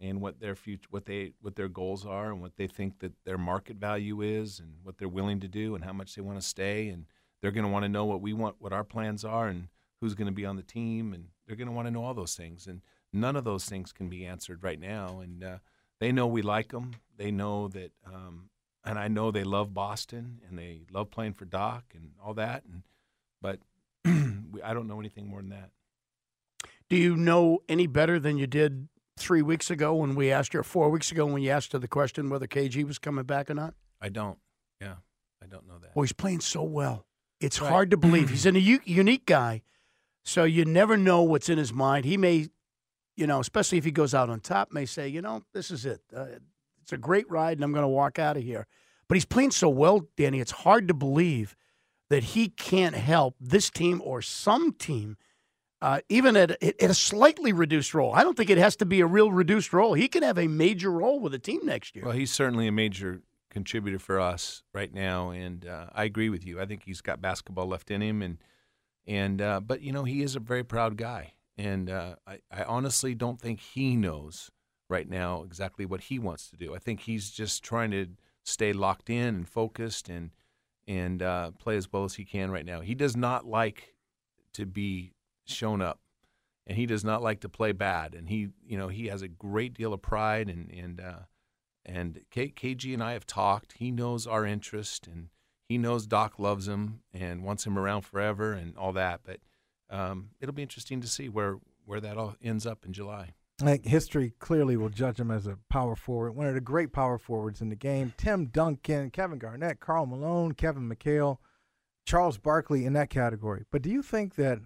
and 0.00 0.20
what 0.22 0.40
their 0.40 0.54
future, 0.54 0.88
what 0.90 1.04
they, 1.04 1.32
what 1.42 1.54
their 1.56 1.68
goals 1.68 2.06
are, 2.06 2.32
and 2.32 2.40
what 2.40 2.56
they 2.56 2.66
think 2.66 3.00
that 3.00 3.12
their 3.24 3.36
market 3.36 3.76
value 3.76 4.22
is, 4.22 4.58
and 4.58 4.76
what 4.82 4.96
they're 4.96 5.08
willing 5.08 5.40
to 5.40 5.48
do, 5.48 5.74
and 5.74 5.84
how 5.84 5.92
much 5.92 6.14
they 6.14 6.22
want 6.22 6.40
to 6.40 6.46
stay, 6.46 6.88
and 6.88 7.04
they're 7.40 7.50
going 7.50 7.66
to 7.66 7.70
want 7.70 7.84
to 7.84 7.88
know 7.90 8.06
what 8.06 8.22
we 8.22 8.32
want, 8.32 8.56
what 8.58 8.72
our 8.72 8.84
plans 8.84 9.24
are, 9.24 9.48
and 9.48 9.68
who's 10.00 10.14
going 10.14 10.26
to 10.26 10.32
be 10.32 10.46
on 10.46 10.56
the 10.56 10.62
team, 10.62 11.12
and 11.12 11.26
they're 11.46 11.56
going 11.56 11.68
to 11.68 11.74
want 11.74 11.86
to 11.86 11.92
know 11.92 12.02
all 12.02 12.14
those 12.14 12.34
things, 12.34 12.66
and 12.66 12.80
none 13.12 13.36
of 13.36 13.44
those 13.44 13.66
things 13.66 13.92
can 13.92 14.08
be 14.08 14.24
answered 14.24 14.62
right 14.64 14.80
now, 14.80 15.20
and 15.20 15.44
uh, 15.44 15.58
they 15.98 16.10
know 16.10 16.26
we 16.26 16.40
like 16.40 16.72
them, 16.72 16.92
they 17.18 17.30
know 17.30 17.68
that, 17.68 17.92
um, 18.06 18.48
and 18.82 18.98
I 18.98 19.08
know 19.08 19.30
they 19.30 19.44
love 19.44 19.74
Boston, 19.74 20.40
and 20.48 20.58
they 20.58 20.86
love 20.90 21.10
playing 21.10 21.34
for 21.34 21.44
Doc, 21.44 21.84
and 21.94 22.12
all 22.24 22.32
that, 22.34 22.64
and 22.64 22.82
but 23.40 23.58
I 24.06 24.74
don't 24.74 24.86
know 24.86 25.00
anything 25.00 25.28
more 25.28 25.40
than 25.40 25.50
that. 25.50 25.70
Do 26.88 26.96
you 26.96 27.16
know 27.16 27.60
any 27.68 27.86
better 27.86 28.18
than 28.18 28.36
you 28.38 28.46
did 28.46 28.88
three 29.16 29.42
weeks 29.42 29.70
ago 29.70 29.94
when 29.94 30.14
we 30.14 30.30
asked 30.32 30.54
you, 30.54 30.60
or 30.60 30.64
four 30.64 30.90
weeks 30.90 31.12
ago 31.12 31.26
when 31.26 31.42
you 31.42 31.50
asked 31.50 31.72
her 31.72 31.78
the 31.78 31.88
question 31.88 32.30
whether 32.30 32.46
KG 32.46 32.84
was 32.84 32.98
coming 32.98 33.24
back 33.24 33.50
or 33.50 33.54
not? 33.54 33.74
I 34.00 34.08
don't. 34.08 34.38
Yeah, 34.80 34.94
I 35.42 35.46
don't 35.46 35.68
know 35.68 35.78
that. 35.78 35.90
Well, 35.94 36.02
he's 36.02 36.12
playing 36.12 36.40
so 36.40 36.62
well. 36.62 37.06
It's 37.40 37.60
Right. 37.60 37.70
hard 37.70 37.90
to 37.90 37.96
believe. 37.96 38.28
He's 38.30 38.44
a 38.46 38.58
u- 38.58 38.80
unique 38.84 39.24
guy, 39.26 39.62
so 40.24 40.44
you 40.44 40.64
never 40.64 40.96
know 40.96 41.22
what's 41.22 41.48
in 41.48 41.58
his 41.58 41.72
mind. 41.72 42.04
He 42.04 42.16
may, 42.16 42.48
you 43.16 43.26
know, 43.26 43.40
especially 43.40 43.78
if 43.78 43.84
he 43.84 43.90
goes 43.92 44.12
out 44.14 44.28
on 44.28 44.40
top, 44.40 44.72
may 44.72 44.84
say, 44.84 45.08
you 45.08 45.22
know, 45.22 45.42
this 45.54 45.70
is 45.70 45.86
it. 45.86 46.00
Uh, 46.14 46.26
it's 46.82 46.92
a 46.92 46.98
great 46.98 47.30
ride, 47.30 47.56
and 47.56 47.64
I'm 47.64 47.72
going 47.72 47.84
to 47.84 47.88
walk 47.88 48.18
out 48.18 48.36
of 48.36 48.42
here. 48.42 48.66
But 49.08 49.14
he's 49.16 49.24
playing 49.24 49.52
so 49.52 49.68
well, 49.68 50.06
Danny. 50.16 50.40
It's 50.40 50.50
hard 50.50 50.86
to 50.88 50.94
believe 50.94 51.56
that 52.10 52.24
he 52.24 52.48
can't 52.48 52.96
help 52.96 53.36
this 53.40 53.70
team 53.70 54.02
or 54.04 54.20
some 54.20 54.72
team, 54.72 55.16
uh, 55.80 56.00
even 56.08 56.36
at, 56.36 56.62
at 56.62 56.82
a 56.82 56.94
slightly 56.94 57.52
reduced 57.52 57.94
role. 57.94 58.12
I 58.12 58.22
don't 58.22 58.36
think 58.36 58.50
it 58.50 58.58
has 58.58 58.76
to 58.76 58.84
be 58.84 59.00
a 59.00 59.06
real 59.06 59.32
reduced 59.32 59.72
role. 59.72 59.94
He 59.94 60.08
can 60.08 60.22
have 60.22 60.36
a 60.36 60.48
major 60.48 60.90
role 60.90 61.20
with 61.20 61.32
the 61.32 61.38
team 61.38 61.60
next 61.64 61.96
year. 61.96 62.04
Well, 62.04 62.14
he's 62.14 62.32
certainly 62.32 62.66
a 62.66 62.72
major 62.72 63.22
contributor 63.48 63.98
for 63.98 64.20
us 64.20 64.62
right 64.74 64.92
now, 64.92 65.30
and 65.30 65.66
uh, 65.66 65.86
I 65.94 66.04
agree 66.04 66.28
with 66.28 66.44
you. 66.44 66.60
I 66.60 66.66
think 66.66 66.82
he's 66.84 67.00
got 67.00 67.22
basketball 67.22 67.66
left 67.66 67.90
in 67.90 68.02
him, 68.02 68.22
and 68.22 68.38
and 69.06 69.40
uh, 69.40 69.60
but 69.60 69.80
you 69.80 69.92
know 69.92 70.04
he 70.04 70.22
is 70.22 70.36
a 70.36 70.40
very 70.40 70.64
proud 70.64 70.96
guy, 70.96 71.34
and 71.56 71.88
uh, 71.88 72.16
I, 72.26 72.40
I 72.50 72.64
honestly 72.64 73.14
don't 73.14 73.40
think 73.40 73.60
he 73.60 73.96
knows 73.96 74.50
right 74.88 75.08
now 75.08 75.42
exactly 75.44 75.86
what 75.86 76.02
he 76.02 76.18
wants 76.18 76.50
to 76.50 76.56
do. 76.56 76.74
I 76.74 76.78
think 76.78 77.00
he's 77.00 77.30
just 77.30 77.62
trying 77.62 77.92
to 77.92 78.08
stay 78.44 78.72
locked 78.72 79.08
in 79.08 79.34
and 79.34 79.48
focused 79.48 80.08
and 80.08 80.30
and 80.90 81.22
uh, 81.22 81.52
play 81.52 81.76
as 81.76 81.92
well 81.92 82.02
as 82.02 82.14
he 82.14 82.24
can 82.24 82.50
right 82.50 82.66
now. 82.66 82.80
He 82.80 82.96
does 82.96 83.16
not 83.16 83.46
like 83.46 83.94
to 84.54 84.66
be 84.66 85.12
shown 85.46 85.80
up, 85.80 86.00
and 86.66 86.76
he 86.76 86.84
does 86.84 87.04
not 87.04 87.22
like 87.22 87.40
to 87.40 87.48
play 87.48 87.70
bad. 87.70 88.12
And 88.12 88.28
he, 88.28 88.48
you 88.66 88.76
know, 88.76 88.88
he 88.88 89.06
has 89.06 89.22
a 89.22 89.28
great 89.28 89.72
deal 89.72 89.92
of 89.92 90.02
pride, 90.02 90.48
and 90.48 90.68
and 90.72 91.00
uh, 91.00 91.20
and 91.86 92.22
K- 92.32 92.52
KG 92.54 92.92
and 92.92 93.04
I 93.04 93.12
have 93.12 93.24
talked. 93.24 93.74
He 93.74 93.92
knows 93.92 94.26
our 94.26 94.44
interest, 94.44 95.06
and 95.06 95.28
he 95.68 95.78
knows 95.78 96.08
Doc 96.08 96.40
loves 96.40 96.66
him 96.66 97.02
and 97.14 97.44
wants 97.44 97.64
him 97.64 97.78
around 97.78 98.02
forever, 98.02 98.52
and 98.52 98.76
all 98.76 98.92
that. 98.94 99.20
But 99.22 99.38
um, 99.90 100.30
it'll 100.40 100.54
be 100.54 100.62
interesting 100.62 101.00
to 101.02 101.08
see 101.08 101.28
where 101.28 101.58
where 101.84 102.00
that 102.00 102.16
all 102.16 102.34
ends 102.42 102.66
up 102.66 102.84
in 102.84 102.92
July. 102.92 103.34
Think 103.60 103.84
history 103.86 104.32
clearly 104.38 104.76
will 104.76 104.88
judge 104.88 105.20
him 105.20 105.30
as 105.30 105.46
a 105.46 105.58
power 105.68 105.94
forward, 105.94 106.32
one 106.32 106.46
of 106.46 106.54
the 106.54 106.60
great 106.60 106.92
power 106.92 107.18
forwards 107.18 107.60
in 107.60 107.68
the 107.68 107.76
game. 107.76 108.14
Tim 108.16 108.46
Duncan, 108.46 109.10
Kevin 109.10 109.38
Garnett, 109.38 109.80
Karl 109.80 110.06
Malone, 110.06 110.52
Kevin 110.52 110.88
McHale, 110.88 111.38
Charles 112.06 112.38
Barkley 112.38 112.86
in 112.86 112.94
that 112.94 113.10
category. 113.10 113.64
But 113.70 113.82
do 113.82 113.90
you 113.90 114.02
think 114.02 114.34
that 114.36 114.60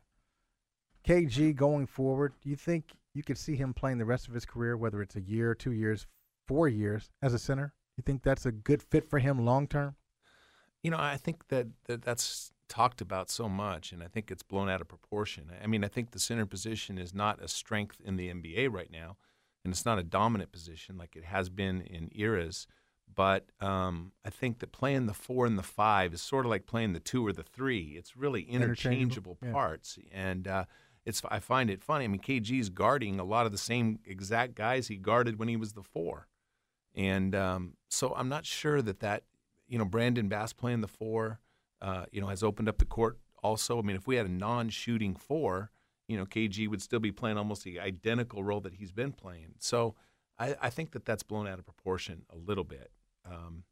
KG 1.07 1.55
going 1.55 1.87
forward, 1.87 2.35
do 2.41 2.49
you 2.49 2.57
think 2.57 2.97
you 3.13 3.23
could 3.23 3.37
see 3.37 3.57
him 3.57 3.75
playing 3.75 3.99
the 3.99 4.05
rest 4.05 4.29
of 4.29 4.35
his 4.35 4.47
career, 4.47 4.77
whether 4.77 5.03
it's 5.03 5.17
a 5.17 5.21
year, 5.21 5.55
two 5.55 5.73
years, 5.73 6.07
four 6.47 6.69
years, 6.69 7.11
as 7.21 7.35
a 7.35 7.39
center? 7.39 7.75
You 7.97 8.03
think 8.03 8.23
that's 8.23 8.47
a 8.47 8.53
good 8.53 8.83
fit 8.83 9.11
for 9.11 9.19
him 9.19 9.45
long 9.45 9.67
term? 9.67 9.97
You 10.83 10.91
know, 10.91 10.99
I 10.99 11.17
think 11.17 11.49
that, 11.49 11.67
that 11.87 12.03
that's 12.03 12.53
talked 12.69 13.01
about 13.01 13.31
so 13.31 13.49
much, 13.49 13.93
and 13.93 14.03
I 14.03 14.07
think 14.07 14.31
it's 14.31 14.43
blown 14.43 14.69
out 14.69 14.81
of 14.81 14.89
proportion. 14.89 15.51
I 15.63 15.67
mean, 15.67 15.85
I 15.85 15.89
think 15.89 16.11
the 16.11 16.19
center 16.19 16.47
position 16.47 16.99
is 16.99 17.15
not 17.15 17.43
a 17.43 17.49
strength 17.49 18.01
in 18.05 18.17
the 18.17 18.29
NBA 18.29 18.73
right 18.73 18.91
now, 18.91 19.17
and 19.65 19.73
it's 19.73 19.85
not 19.85 19.99
a 19.99 20.03
dominant 20.03 20.53
position 20.53 20.97
like 20.97 21.17
it 21.17 21.25
has 21.25 21.49
been 21.49 21.83
in 21.83 22.11
eras. 22.15 22.67
But 23.13 23.51
um, 23.61 24.13
I 24.25 24.31
think 24.31 24.59
that 24.59 24.73
playing 24.73 25.07
the 25.07 25.15
four 25.15 25.47
and 25.47 25.59
the 25.59 25.63
five 25.63 26.15
is 26.15 26.23
sort 26.23 26.47
of 26.47 26.51
like 26.51 26.67
playing 26.67 26.95
the 26.95 27.01
two 27.01 27.25
or 27.25 27.33
the 27.33 27.43
three. 27.43 27.95
It's 27.97 28.17
really 28.17 28.43
Interchangeable, 28.43 28.67
interchangeable 28.67 29.39
yeah. 29.43 29.53
parts, 29.53 29.99
and 30.11 30.49
uh, 30.49 30.65
it's 31.05 31.23
I 31.31 31.39
find 31.39 31.71
it 31.71 31.83
funny. 31.83 32.05
I 32.05 32.09
mean, 32.09 32.21
KG's 32.21 32.71
guarding 32.71 33.21
a 33.21 33.25
lot 33.25 33.47
of 33.47 33.53
the 33.53 33.59
same 33.59 33.99
exact 34.05 34.55
guys 34.55 34.89
he 34.89 34.97
guarded 34.97 35.39
when 35.39 35.49
he 35.49 35.57
was 35.57 35.75
the 35.75 35.83
four, 35.83 36.29
and 36.95 37.35
um, 37.35 37.75
so 37.89 38.15
I'm 38.17 38.29
not 38.29 38.47
sure 38.47 38.81
that 38.83 39.01
that 39.01 39.25
you 39.69 39.79
know 39.79 39.85
Brandon 39.85 40.29
Bass 40.29 40.53
playing 40.53 40.81
the 40.81 40.89
four, 40.89 41.41
uh, 41.85 42.07
you 42.11 42.21
know, 42.21 42.29
has 42.29 42.43
opened 42.43 42.69
up 42.69 42.79
the 42.79 42.85
court. 42.87 43.19
Also, 43.43 43.79
I 43.79 43.83
mean, 43.83 43.95
if 43.97 44.07
we 44.07 44.17
had 44.17 44.25
a 44.27 44.31
non-shooting 44.31 45.17
four, 45.17 45.71
you 46.09 46.17
know, 46.17 46.25
KG 46.25 46.67
would 46.69 46.81
still 46.81 46.99
be 47.01 47.13
playing 47.13 47.37
almost 47.37 47.63
the 47.65 47.79
identical 47.79 48.43
role 48.43 48.61
that 48.63 48.75
he's 48.75 48.91
been 48.93 49.13
playing. 49.13 49.55
So 49.59 49.95
I, 50.39 50.57
I 50.63 50.71
think 50.71 50.93
that 50.93 51.05
that's 51.05 51.23
blown 51.23 51.47
out 51.47 51.59
of 51.59 51.67
proportion 51.67 52.23
a 52.31 52.37
little 52.37 52.65
bit. 52.65 52.91
Um, 53.31 53.65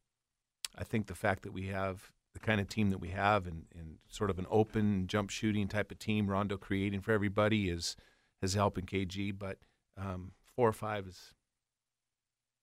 I 0.77 0.85
think 0.85 1.07
the 1.07 1.14
fact 1.14 1.42
that 1.44 1.53
we 1.53 1.68
have 1.68 2.12
the 2.35 2.40
kind 2.40 2.61
of 2.61 2.68
team 2.68 2.90
that 2.90 2.98
we 2.98 3.09
have 3.09 3.46
and, 3.46 3.64
and 3.79 3.96
sort 4.09 4.31
of 4.31 4.38
an 4.38 4.46
open 4.51 5.07
jump 5.07 5.31
shooting 5.31 5.68
type 5.68 5.90
of 5.90 5.98
team, 5.98 6.29
Rondo 6.29 6.57
creating 6.59 7.01
for 7.01 7.12
everybody 7.12 7.68
is 7.70 7.96
is 8.42 8.55
helping 8.55 8.85
KG. 8.87 9.33
But 9.38 9.59
um, 9.96 10.33
four 10.57 10.68
or 10.68 10.72
five 10.72 11.07
is 11.07 11.35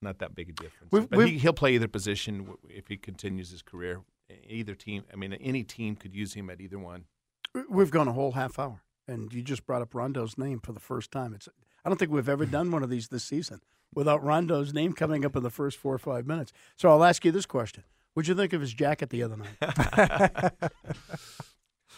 not 0.02 0.20
that 0.20 0.34
big 0.36 0.50
a 0.50 0.54
difference. 0.54 0.92
We've- 0.92 1.08
but 1.08 1.18
we've- 1.18 1.32
he, 1.32 1.38
he'll 1.40 1.54
play 1.54 1.74
either 1.76 1.88
position 1.88 2.54
if 2.70 2.88
he 2.88 2.98
continues 2.98 3.50
his 3.52 3.62
career. 3.62 4.02
Either 4.48 4.76
team, 4.76 5.04
I 5.12 5.16
mean, 5.16 5.34
any 5.34 5.64
team 5.64 5.96
could 5.96 6.14
use 6.16 6.34
him 6.34 6.50
at 6.50 6.62
either 6.62 6.78
one. 6.80 7.06
We've 7.70 7.90
gone 7.92 8.08
a 8.08 8.14
whole 8.14 8.34
half 8.34 8.60
hour, 8.60 8.82
and 9.08 9.34
you 9.34 9.42
just 9.42 9.66
brought 9.66 9.82
up 9.82 9.94
Rondo's 9.96 10.38
name 10.38 10.60
for 10.60 10.72
the 10.72 10.80
first 10.80 11.12
time. 11.12 11.34
It's 11.34 11.50
I 11.84 11.90
don't 11.90 11.98
think 11.98 12.12
we've 12.12 12.30
ever 12.30 12.46
done 12.58 12.70
one 12.72 12.84
of 12.84 12.90
these 12.90 13.08
this 13.08 13.24
season 13.24 13.62
without 13.94 14.24
Rondo's 14.24 14.74
name 14.74 14.94
coming 14.94 15.26
up 15.26 15.36
in 15.36 15.42
the 15.44 15.50
first 15.50 15.78
four 15.78 15.94
or 15.94 15.98
five 16.00 16.28
minutes. 16.28 16.54
So 16.76 16.90
I'll 16.90 17.04
ask 17.04 17.26
you 17.26 17.32
this 17.32 17.46
question: 17.48 17.84
What'd 18.14 18.28
you 18.28 18.36
think 18.36 18.54
of 18.54 18.62
his 18.62 18.74
jacket 18.74 19.10
the 19.10 19.24
other 19.24 19.38
night? 19.38 20.52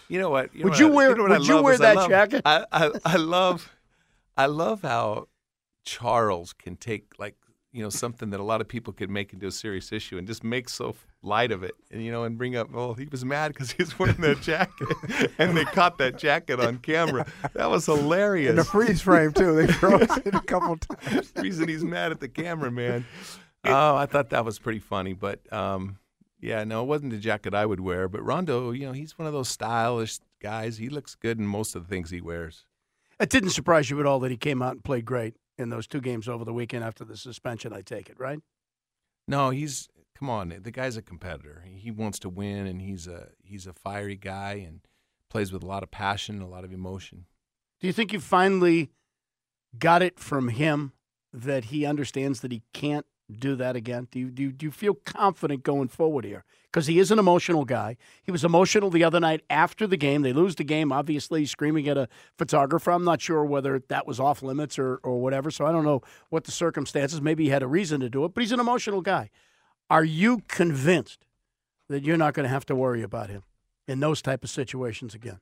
You 0.07 0.19
know 0.19 0.29
what? 0.29 0.53
Would 0.55 0.73
know 0.73 0.77
you 0.77 0.87
what 0.89 1.05
I- 1.05 1.07
wear- 1.07 1.15
know 1.15 1.23
what 1.23 1.31
I 1.31 1.37
would 1.37 1.47
you 1.47 1.61
wear 1.61 1.73
is 1.73 1.81
I 1.81 1.83
that 1.85 1.95
love- 1.95 2.09
jacket? 2.09 2.41
I, 2.45 2.65
I 2.71 2.91
I 3.05 3.15
love 3.15 3.71
I 4.35 4.45
love 4.47 4.81
how 4.81 5.27
Charles 5.85 6.51
can 6.53 6.75
take 6.75 7.13
like 7.17 7.35
you 7.73 7.81
know 7.81 7.89
something 7.89 8.31
that 8.31 8.39
a 8.39 8.43
lot 8.43 8.59
of 8.61 8.67
people 8.67 8.91
could 8.91 9.09
make 9.09 9.31
into 9.33 9.47
a 9.47 9.51
serious 9.51 9.91
issue 9.91 10.17
and 10.17 10.27
just 10.27 10.43
make 10.43 10.67
so 10.67 10.93
light 11.23 11.51
of 11.51 11.63
it 11.63 11.71
and 11.91 12.03
you 12.03 12.11
know 12.11 12.23
and 12.23 12.37
bring 12.37 12.55
up 12.55 12.69
well 12.71 12.93
he 12.95 13.05
was 13.05 13.23
mad 13.23 13.53
because 13.53 13.71
he 13.71 13.81
was 13.81 13.97
wearing 13.99 14.17
that 14.17 14.41
jacket 14.41 14.87
and 15.37 15.55
they 15.55 15.63
caught 15.65 15.97
that 15.97 16.17
jacket 16.17 16.59
on 16.59 16.77
camera 16.79 17.25
that 17.53 17.69
was 17.69 17.85
hilarious 17.85 18.49
In 18.49 18.55
the 18.57 18.63
freeze 18.63 19.01
frame 19.01 19.31
too. 19.31 19.53
They 19.55 19.67
froze 19.67 20.17
it 20.25 20.35
a 20.35 20.41
couple 20.41 20.75
times. 20.95 21.31
reason 21.37 21.69
he's 21.69 21.83
mad 21.83 22.11
at 22.11 22.19
the 22.19 22.29
cameraman. 22.29 23.05
Oh, 23.63 23.95
I 23.95 24.07
thought 24.07 24.31
that 24.31 24.43
was 24.43 24.57
pretty 24.57 24.79
funny, 24.79 25.13
but 25.13 25.39
um, 25.53 25.99
yeah, 26.39 26.63
no, 26.63 26.81
it 26.81 26.87
wasn't 26.87 27.11
the 27.11 27.19
jacket 27.19 27.53
I 27.53 27.63
would 27.63 27.79
wear. 27.79 28.07
But 28.07 28.23
Rondo, 28.23 28.71
you 28.71 28.87
know, 28.87 28.91
he's 28.91 29.19
one 29.19 29.27
of 29.27 29.33
those 29.33 29.49
stylish 29.49 30.17
guys. 30.41 30.77
He 30.77 30.89
looks 30.89 31.13
good 31.13 31.37
in 31.37 31.45
most 31.45 31.75
of 31.75 31.83
the 31.83 31.87
things 31.87 32.09
he 32.09 32.21
wears. 32.21 32.65
It 33.19 33.29
didn't 33.29 33.51
surprise 33.51 33.87
you 33.91 33.99
at 33.99 34.07
all 34.07 34.19
that 34.21 34.31
he 34.31 34.37
came 34.37 34.63
out 34.63 34.71
and 34.71 34.83
played 34.83 35.05
great 35.05 35.35
in 35.57 35.69
those 35.69 35.87
two 35.87 36.01
games 36.01 36.27
over 36.27 36.45
the 36.45 36.53
weekend 36.53 36.83
after 36.83 37.03
the 37.03 37.17
suspension. 37.17 37.73
I 37.73 37.81
take 37.81 38.09
it, 38.09 38.19
right? 38.19 38.39
No, 39.27 39.49
he's 39.49 39.87
come 40.17 40.29
on. 40.29 40.53
The 40.61 40.71
guy's 40.71 40.97
a 40.97 41.01
competitor. 41.01 41.63
He 41.65 41.91
wants 41.91 42.19
to 42.19 42.29
win, 42.29 42.67
and 42.67 42.81
he's 42.81 43.07
a 43.07 43.29
he's 43.43 43.67
a 43.67 43.73
fiery 43.73 44.15
guy 44.15 44.63
and 44.65 44.81
plays 45.29 45.51
with 45.51 45.63
a 45.63 45.67
lot 45.67 45.83
of 45.83 45.91
passion, 45.91 46.41
a 46.41 46.47
lot 46.47 46.63
of 46.63 46.73
emotion. 46.73 47.25
Do 47.79 47.87
you 47.87 47.93
think 47.93 48.13
you 48.13 48.19
finally 48.19 48.91
got 49.77 50.01
it 50.01 50.19
from 50.19 50.49
him 50.49 50.93
that 51.33 51.65
he 51.65 51.85
understands 51.85 52.41
that 52.41 52.51
he 52.51 52.63
can't 52.73 53.05
do 53.31 53.55
that 53.55 53.75
again? 53.75 54.07
Do 54.11 54.19
you, 54.19 54.29
do 54.29 54.43
you, 54.43 54.51
do 54.51 54.65
you 54.65 54.71
feel 54.71 54.93
confident 54.93 55.63
going 55.63 55.87
forward 55.87 56.25
here? 56.25 56.43
Because 56.65 56.87
he 56.87 56.99
is 56.99 57.11
an 57.11 57.19
emotional 57.19 57.65
guy. 57.65 57.97
He 58.23 58.31
was 58.31 58.45
emotional 58.45 58.89
the 58.89 59.03
other 59.03 59.19
night 59.19 59.41
after 59.49 59.85
the 59.85 59.97
game. 59.97 60.21
They 60.21 60.31
lose 60.33 60.55
the 60.55 60.63
game, 60.63 60.91
obviously, 60.91 61.45
screaming 61.45 61.87
at 61.89 61.97
a 61.97 62.07
photographer. 62.37 62.91
I'm 62.91 63.03
not 63.03 63.21
sure 63.21 63.43
whether 63.43 63.81
that 63.89 64.07
was 64.07 64.19
off 64.19 64.41
limits 64.41 64.79
or, 64.79 64.97
or 65.03 65.21
whatever, 65.21 65.51
so 65.51 65.65
I 65.65 65.71
don't 65.71 65.83
know 65.83 66.01
what 66.29 66.45
the 66.45 66.51
circumstances. 66.51 67.21
Maybe 67.21 67.45
he 67.45 67.49
had 67.49 67.63
a 67.63 67.67
reason 67.67 67.99
to 68.01 68.09
do 68.09 68.23
it, 68.23 68.33
but 68.33 68.41
he's 68.41 68.53
an 68.53 68.59
emotional 68.59 69.01
guy. 69.01 69.29
Are 69.89 70.05
you 70.05 70.43
convinced 70.47 71.25
that 71.89 72.03
you're 72.03 72.17
not 72.17 72.33
going 72.33 72.45
to 72.45 72.49
have 72.49 72.65
to 72.67 72.75
worry 72.75 73.01
about 73.01 73.29
him 73.29 73.43
in 73.87 73.99
those 73.99 74.21
type 74.21 74.43
of 74.43 74.49
situations 74.49 75.13
again? 75.13 75.39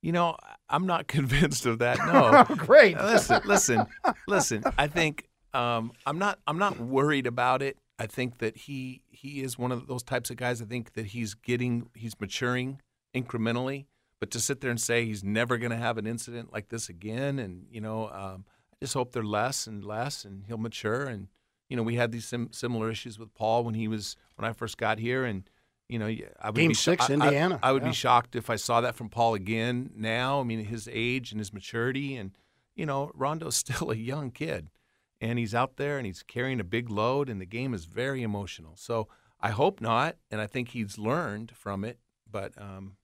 You 0.00 0.12
know, 0.12 0.36
I'm 0.68 0.86
not 0.86 1.06
convinced 1.08 1.66
of 1.66 1.80
that. 1.80 1.98
No, 2.06 2.44
Great. 2.56 2.96
Listen, 2.96 3.42
listen, 3.44 3.86
listen. 4.26 4.62
I 4.78 4.86
think 4.86 5.26
um, 5.56 5.92
I'm 6.06 6.18
not. 6.18 6.38
I'm 6.46 6.58
not 6.58 6.78
worried 6.78 7.26
about 7.26 7.62
it. 7.62 7.78
I 7.98 8.06
think 8.06 8.38
that 8.38 8.56
he 8.56 9.02
he 9.08 9.40
is 9.42 9.58
one 9.58 9.72
of 9.72 9.86
those 9.86 10.02
types 10.02 10.30
of 10.30 10.36
guys. 10.36 10.60
I 10.60 10.66
think 10.66 10.92
that 10.94 11.06
he's 11.06 11.34
getting 11.34 11.88
he's 11.94 12.18
maturing 12.20 12.80
incrementally. 13.14 13.86
But 14.18 14.30
to 14.30 14.40
sit 14.40 14.60
there 14.62 14.70
and 14.70 14.80
say 14.80 15.04
he's 15.04 15.22
never 15.22 15.58
going 15.58 15.72
to 15.72 15.76
have 15.76 15.98
an 15.98 16.06
incident 16.06 16.50
like 16.52 16.68
this 16.70 16.88
again, 16.88 17.38
and 17.38 17.66
you 17.70 17.80
know, 17.82 18.08
um, 18.08 18.44
I 18.72 18.76
just 18.80 18.94
hope 18.94 19.12
they're 19.12 19.22
less 19.22 19.66
and 19.66 19.84
less, 19.84 20.24
and 20.24 20.44
he'll 20.46 20.56
mature. 20.56 21.04
And 21.04 21.28
you 21.68 21.76
know, 21.76 21.82
we 21.82 21.96
had 21.96 22.12
these 22.12 22.24
sim- 22.26 22.50
similar 22.52 22.90
issues 22.90 23.18
with 23.18 23.34
Paul 23.34 23.62
when 23.64 23.74
he 23.74 23.88
was 23.88 24.16
when 24.36 24.48
I 24.48 24.52
first 24.54 24.78
got 24.78 24.98
here, 24.98 25.24
and 25.26 25.48
you 25.90 25.98
know, 25.98 26.06
I 26.06 26.46
would 26.48 26.54
Game 26.56 26.68
be 26.70 26.74
sho- 26.74 26.92
six, 26.92 27.10
I- 27.10 27.12
I- 27.12 27.14
Indiana. 27.14 27.58
I, 27.62 27.72
would 27.72 27.82
Yeah. 27.82 27.88
be 27.90 27.94
shocked 27.94 28.34
if 28.36 28.48
I 28.48 28.56
saw 28.56 28.80
that 28.80 28.94
from 28.96 29.10
Paul 29.10 29.34
again. 29.34 29.90
Now, 29.94 30.40
I 30.40 30.44
mean, 30.44 30.64
his 30.64 30.88
age 30.90 31.30
and 31.30 31.38
his 31.38 31.52
maturity, 31.52 32.16
and 32.16 32.32
you 32.74 32.86
know, 32.86 33.10
Rondo's 33.14 33.56
still 33.64 33.90
a 33.90 33.96
young 33.96 34.30
kid, 34.30 34.70
and 35.20 35.38
he's 35.38 35.54
out 35.54 35.76
there 35.76 35.98
and 35.98 36.06
he's 36.06 36.22
carrying 36.22 36.60
a 36.60 36.64
big 36.64 36.90
load, 36.90 37.28
and 37.28 37.40
the 37.40 37.46
game 37.46 37.74
is 37.74 37.84
very 37.84 38.22
emotional. 38.22 38.74
So 38.76 39.08
I 39.40 39.50
hope 39.50 39.80
not, 39.80 40.16
and 40.30 40.40
I 40.40 40.46
think 40.46 40.70
he's 40.70 40.98
learned 40.98 41.52
from 41.52 41.84
it. 41.84 41.98
But 42.30 42.52
um, 42.60 42.96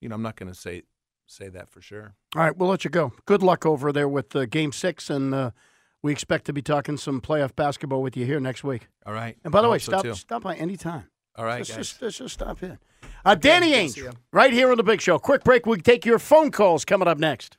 you 0.00 0.08
know, 0.08 0.14
I'm 0.14 0.22
not 0.22 0.36
going 0.36 0.52
to 0.52 0.58
say 0.58 0.82
say 1.26 1.48
that 1.48 1.68
for 1.68 1.80
sure. 1.80 2.14
All 2.34 2.42
right, 2.42 2.56
we'll 2.56 2.68
let 2.68 2.84
you 2.84 2.90
go. 2.90 3.12
Good 3.24 3.42
luck 3.42 3.66
over 3.66 3.92
there 3.92 4.08
with 4.08 4.34
uh, 4.36 4.46
Game 4.46 4.72
Six, 4.72 5.10
and 5.10 5.34
uh, 5.34 5.50
we 6.02 6.12
expect 6.12 6.44
to 6.46 6.52
be 6.52 6.62
talking 6.62 6.96
some 6.96 7.20
playoff 7.20 7.54
basketball 7.56 8.02
with 8.02 8.16
you 8.16 8.26
here 8.26 8.40
next 8.40 8.64
week. 8.64 8.88
All 9.04 9.12
right. 9.12 9.36
And 9.44 9.52
by 9.52 9.60
the 9.60 9.68
I 9.68 9.70
way, 9.72 9.74
hope 9.76 9.82
so, 9.82 9.92
stop 9.92 10.02
too. 10.04 10.14
stop 10.14 10.42
by 10.42 10.54
anytime. 10.56 11.08
All 11.36 11.44
right, 11.44 11.58
let's 11.58 11.70
guys. 11.70 11.76
just 11.76 12.02
let's 12.02 12.18
just 12.18 12.34
stop 12.34 12.62
in. 12.62 12.78
Uh, 13.24 13.34
Danny 13.34 13.70
good 13.70 13.90
Ainge, 13.90 14.14
right 14.32 14.52
here 14.52 14.70
on 14.70 14.76
the 14.76 14.82
Big 14.82 15.00
Show. 15.00 15.18
Quick 15.18 15.44
break. 15.44 15.66
We 15.66 15.78
take 15.78 16.06
your 16.06 16.18
phone 16.18 16.50
calls 16.50 16.84
coming 16.84 17.08
up 17.08 17.18
next. 17.18 17.58